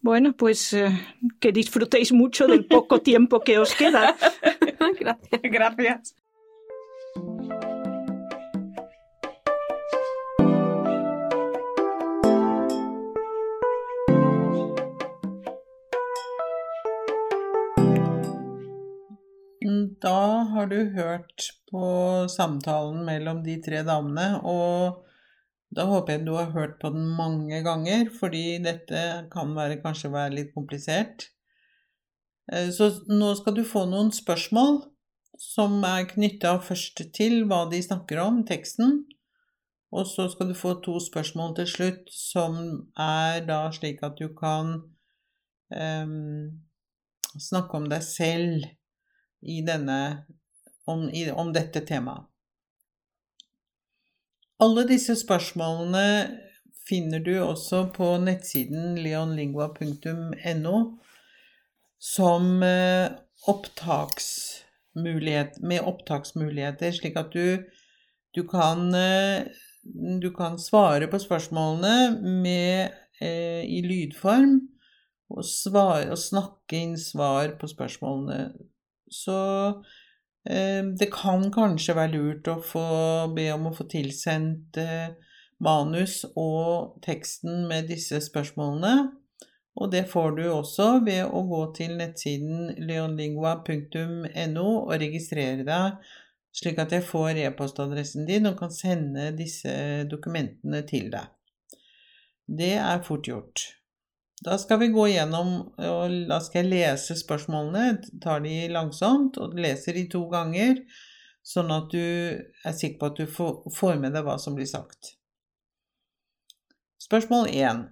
Bueno, 0.00 0.32
pues 0.32 0.72
eh, 0.72 0.90
que 1.38 1.52
disfrutéis 1.52 2.12
mucho 2.12 2.46
del 2.48 2.66
poco 2.66 3.00
tiempo 3.10 3.40
que 3.40 3.58
os 3.58 3.74
queda. 3.74 4.16
Gracias. 4.98 5.40
Gracias. 5.42 6.16
Da 20.02 20.42
har 20.50 20.66
du 20.66 20.78
hørt 20.96 21.48
på 21.70 21.86
samtalen 22.30 23.04
mellom 23.06 23.42
de 23.44 23.54
tre 23.62 23.84
damene, 23.86 24.40
og 24.42 25.04
da 25.72 25.86
håper 25.88 26.16
jeg 26.16 26.26
du 26.26 26.32
har 26.34 26.50
hørt 26.56 26.78
på 26.82 26.90
den 26.92 27.06
mange 27.16 27.62
ganger, 27.64 28.10
fordi 28.18 28.58
dette 28.64 29.02
kan 29.32 29.54
være, 29.56 29.78
kanskje 29.84 30.10
være 30.12 30.34
litt 30.34 30.50
komplisert. 30.56 31.28
Eh, 32.52 32.70
Så 32.74 32.90
nå 33.08 33.34
skal 33.38 33.54
du 33.54 33.62
få 33.64 33.86
noen 33.86 34.10
spørsmål 34.12 34.82
som 35.38 35.80
er 35.86 36.10
knytta 36.10 36.58
først 36.62 37.04
til 37.14 37.44
hva 37.50 37.64
de 37.70 37.80
snakker 37.82 38.20
om, 38.22 38.42
teksten, 38.46 39.04
og 39.92 40.06
så 40.08 40.28
skal 40.32 40.50
du 40.50 40.56
få 40.56 40.74
to 40.84 40.98
spørsmål 41.00 41.54
til 41.56 41.68
slutt 41.68 42.12
som 42.16 42.58
er 42.98 43.42
da 43.46 43.66
slik 43.74 44.02
at 44.06 44.16
du 44.18 44.30
kan 44.34 44.78
um, 45.68 46.62
snakke 47.36 47.76
om 47.76 47.90
deg 47.92 48.06
selv 48.06 48.70
denne, 49.66 49.98
om, 50.86 51.08
i, 51.10 51.30
om 51.30 51.52
dette 51.54 51.80
temaet. 51.86 52.28
Alle 54.62 54.84
disse 54.86 55.16
spørsmålene 55.18 56.06
finner 56.86 57.22
du 57.24 57.34
også 57.42 57.88
på 57.94 58.12
nettsiden 58.22 58.94
leonlingua.no 59.02 60.76
som 62.02 62.62
eh, 62.66 63.10
opptaksmulighet, 63.50 65.58
med 65.62 65.80
opptaksmuligheter, 65.86 66.92
slik 66.94 67.16
at 67.18 67.32
du, 67.34 67.62
du, 68.34 68.48
kan, 68.48 68.94
eh, 68.94 69.42
du 70.22 70.30
kan 70.34 70.58
svare 70.58 71.06
på 71.10 71.18
spørsmålene 71.22 72.20
med, 72.42 72.90
eh, 73.22 73.64
i 73.66 73.82
lydform, 73.86 74.60
og, 75.32 75.44
svare, 75.48 76.10
og 76.12 76.18
snakke 76.18 76.76
inn 76.76 76.98
svar 77.00 77.48
på 77.60 77.66
spørsmålene. 77.70 78.52
Så 79.12 79.38
eh, 80.48 80.82
det 80.98 81.10
kan 81.12 81.50
kanskje 81.54 81.96
være 81.98 82.14
lurt 82.16 82.48
å 82.50 82.58
få 82.64 82.86
be 83.36 83.50
om 83.54 83.68
å 83.68 83.74
få 83.76 83.86
tilsendt 83.92 84.80
eh, 84.80 85.12
manus 85.62 86.22
og 86.32 86.98
teksten 87.04 87.66
med 87.70 87.90
disse 87.92 88.20
spørsmålene. 88.24 88.94
Og 89.80 89.92
det 89.92 90.04
får 90.10 90.34
du 90.36 90.42
også 90.52 90.88
ved 91.06 91.22
å 91.24 91.44
gå 91.48 91.62
til 91.76 91.94
nettsiden 91.96 92.74
leonlingua.no 92.88 94.66
og 94.66 94.96
registrere 95.00 95.64
deg, 95.64 96.10
slik 96.52 96.80
at 96.82 96.92
jeg 96.92 97.06
får 97.08 97.40
e-postadressen 97.46 98.26
din 98.28 98.50
og 98.50 98.58
kan 98.60 98.74
sende 98.74 99.30
disse 99.36 100.04
dokumentene 100.10 100.82
til 100.88 101.08
deg. 101.14 101.30
Det 102.44 102.74
er 102.76 103.00
fort 103.06 103.28
gjort. 103.30 103.64
Da 104.42 104.58
skal 104.58 104.80
vi 104.80 104.88
gå 104.90 105.06
gjennom, 105.06 105.50
og 105.78 106.14
da 106.26 106.40
skal 106.42 106.64
jeg 106.64 106.72
lese 106.72 107.14
spørsmålene, 107.20 108.00
tar 108.22 108.42
de 108.42 108.66
langsomt, 108.74 109.38
og 109.38 109.54
leser 109.54 109.94
de 109.94 110.08
to 110.10 110.24
ganger, 110.32 110.80
sånn 111.46 111.70
at 111.74 111.90
du 111.94 112.02
er 112.02 112.74
sikker 112.74 112.98
på 112.98 113.10
at 113.12 113.20
du 113.20 113.70
får 113.76 114.00
med 114.02 114.16
deg 114.16 114.26
hva 114.26 114.38
som 114.42 114.56
blir 114.58 114.66
sagt. 114.66 115.14
Spørsmål 117.02 117.50
1. 117.52 117.84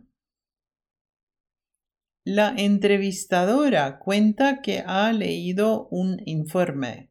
La 2.30 2.50
entrevistadora 2.58 3.98
cuenta 3.98 4.60
que 4.62 4.80
ha 4.86 5.12
leído 5.12 5.88
un 5.90 6.18
informe. 6.26 7.10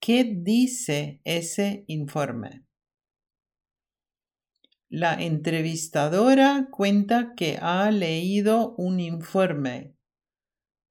¿Qué 0.00 0.24
dice 0.24 1.20
ese 1.24 1.84
informe? 1.88 2.63
La 4.96 5.14
entrevistadora 5.14 6.68
cuenta 6.70 7.34
que 7.34 7.58
ha 7.60 7.90
leído 7.90 8.76
un 8.76 9.00
informe. 9.00 9.96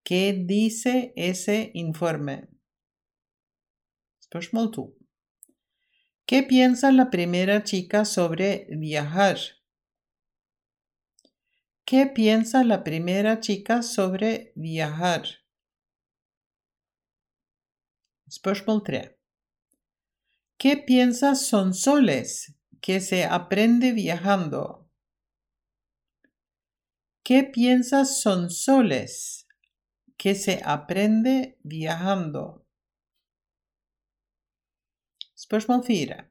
¿Qué 0.04 0.34
dice 0.46 1.14
ese 1.16 1.72
informe? 1.74 2.50
Spørsmål 4.22 4.72
2. 4.72 4.90
¿Qué 6.26 6.44
piensa 6.44 6.92
la 6.92 7.10
primera 7.10 7.64
chica 7.64 8.04
sobre 8.04 8.68
viajar? 8.72 9.38
¿Qué 11.86 12.06
piensa 12.08 12.66
la 12.66 12.84
primera 12.84 13.40
chica 13.40 13.82
sobre 13.84 14.52
viajar? 14.58 15.24
Spørsmål 18.30 18.84
3. 18.84 19.12
¿Qué 20.58 20.76
piensa 20.76 21.36
Sonsoles 21.36 22.54
que 22.84 23.00
se 23.00 23.24
aprende 23.24 23.94
viajando? 23.94 24.90
¿Qué 27.24 27.46
piensa 27.46 28.04
Sonsoles 28.04 29.48
que 30.18 30.36
se 30.36 30.60
aprende 30.66 31.58
viajando? 31.64 32.68
Spørsmål 35.34 35.84
4. 35.88 36.30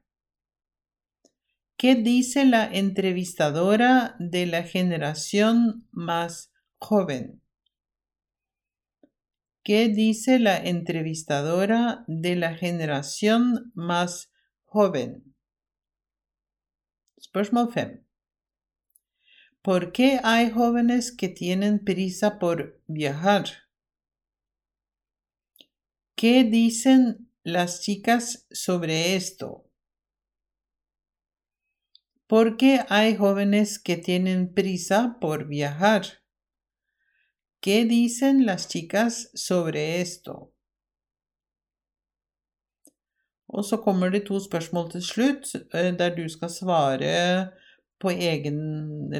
¿Qué 1.75 1.95
dice 1.95 2.45
la 2.45 2.65
entrevistadora 2.71 4.15
de 4.19 4.45
la 4.45 4.61
generación 4.61 5.87
más 5.89 6.53
joven? 6.77 7.41
¿Qué 9.63 9.89
dice 9.89 10.37
la 10.37 10.57
entrevistadora 10.57 12.05
de 12.07 12.35
la 12.35 12.53
generación 12.53 13.71
más 13.73 14.31
joven? 14.65 15.32
Spørsmål 17.33 17.71
5. 17.73 18.03
¿Por 19.63 19.91
qué 19.91 20.19
hay 20.23 20.51
jóvenes 20.51 21.11
que 21.11 21.29
tienen 21.29 21.83
prisa 21.83 22.37
por 22.37 22.79
viajar? 22.85 23.45
¿Qué 26.15 26.43
dicen 26.43 27.31
las 27.43 27.81
chicas 27.81 28.45
sobre 28.51 29.15
esto? 29.15 29.65
¿Por 32.27 32.55
qué 32.55 32.85
hay 32.89 33.15
jóvenes 33.15 33.79
que 33.79 33.97
tienen 33.97 34.53
prisa 34.53 35.17
por 35.19 35.47
viajar? 35.47 36.05
¿Qué 37.61 37.85
dicen 37.85 38.45
las 38.45 38.67
chicas 38.67 39.31
sobre 39.33 40.01
esto? 40.01 40.52
Og 43.53 43.65
så 43.65 43.77
kommer 43.77 44.09
det 44.09 44.25
to 44.27 44.39
spørsmål 44.39 44.91
til 44.91 45.03
slutt, 45.03 45.55
der 45.99 46.15
du 46.15 46.29
skal 46.29 46.49
svare 46.49 47.49
på 48.01 48.09
egen 48.09 48.59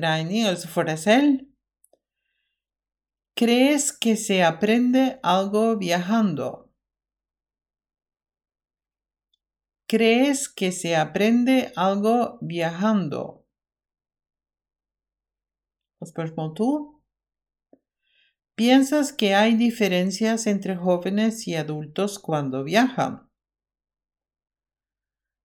regning, 0.05 0.47
altså 0.47 0.67
for 0.67 0.83
deg 0.89 0.99
selv. 0.99 1.39
¿Crees 3.39 3.91
que 4.01 4.15
se 4.15 4.41
aprende 4.43 5.19
algo 5.23 5.75
viajando? 5.75 6.49
¿Crees 9.87 10.47
que 10.57 10.71
se 10.71 10.95
aprende 10.95 11.71
algo 11.77 12.37
viajando? 12.41 13.23
Og 16.01 16.07
Spørsmål 16.07 16.55
to. 16.55 16.69
¿Piensas 18.55 19.11
que 19.13 19.35
hay 19.35 19.55
diferencias 19.55 20.47
entre 20.47 20.75
jóvenes 20.75 21.47
y 21.47 21.55
adultos 21.55 22.19
cuando 22.19 22.63
viajan? 22.63 23.32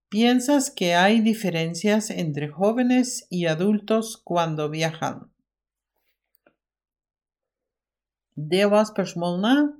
¿Piensas 0.09 0.71
que 0.71 0.95
hay 0.95 1.21
diferencias 1.21 2.09
entre 2.09 2.49
jóvenes 2.49 3.27
y 3.29 3.45
adultos 3.45 4.17
cuando 4.23 4.67
viajan? 4.67 5.31
Det 8.35 8.65
var 8.65 8.85
spørsmålene. 8.85 9.73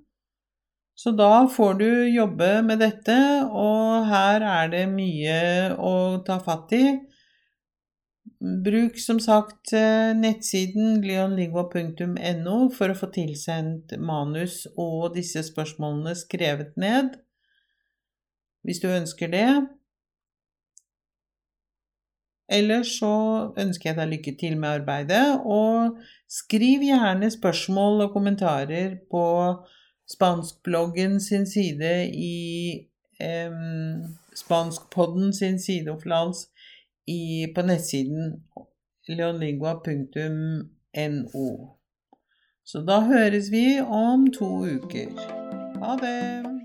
Så 0.94 1.12
da 1.12 1.48
får 1.48 1.74
du 1.80 1.90
jobbe 2.14 2.62
med 2.62 2.82
dette, 2.84 3.16
og 3.50 4.06
her 4.06 4.44
er 4.44 4.70
det 4.70 4.84
mye 4.92 5.40
å 5.80 6.20
ta 6.28 6.38
fatt 6.44 6.76
i. 6.78 6.84
Bruk 8.68 9.00
som 9.02 9.18
sagt 9.24 9.74
nettsiden 10.20 11.00
glionlingua.no 11.02 12.60
for 12.76 12.92
å 12.92 13.00
få 13.02 13.10
tilsendt 13.16 13.98
manus 13.98 14.62
og 14.76 15.16
disse 15.16 15.42
spørsmålene 15.48 16.14
skrevet 16.20 16.78
ned, 16.78 17.16
hvis 18.68 18.84
du 18.84 18.92
ønsker 18.92 19.34
det. 19.34 19.50
Ellers 22.50 22.88
så 23.00 23.14
ønsker 23.62 23.90
jeg 23.90 23.98
deg 24.00 24.08
lykke 24.14 24.34
til 24.40 24.58
med 24.58 24.70
arbeidet, 24.82 25.42
og 25.46 25.98
skriv 26.30 26.80
gjerne 26.88 27.32
spørsmål 27.32 28.02
og 28.08 28.14
kommentarer 28.14 28.96
på 29.12 29.26
Spanskbloggen 30.10 31.20
sin 31.22 31.46
side 31.46 32.10
i 32.10 32.38
eh, 33.22 33.52
Spanskpodden 34.36 35.34
sin 35.34 35.60
side 35.62 35.92
Oflals 35.92 36.48
i, 37.08 37.46
på 37.56 37.62
nettsiden 37.62 38.44
leonlingua.no. 39.10 41.50
Så 42.66 42.82
da 42.86 43.00
høres 43.00 43.52
vi 43.52 43.80
om 43.82 44.32
to 44.34 44.66
uker. 44.66 45.10
Ha 45.84 45.96
det! 46.02 46.59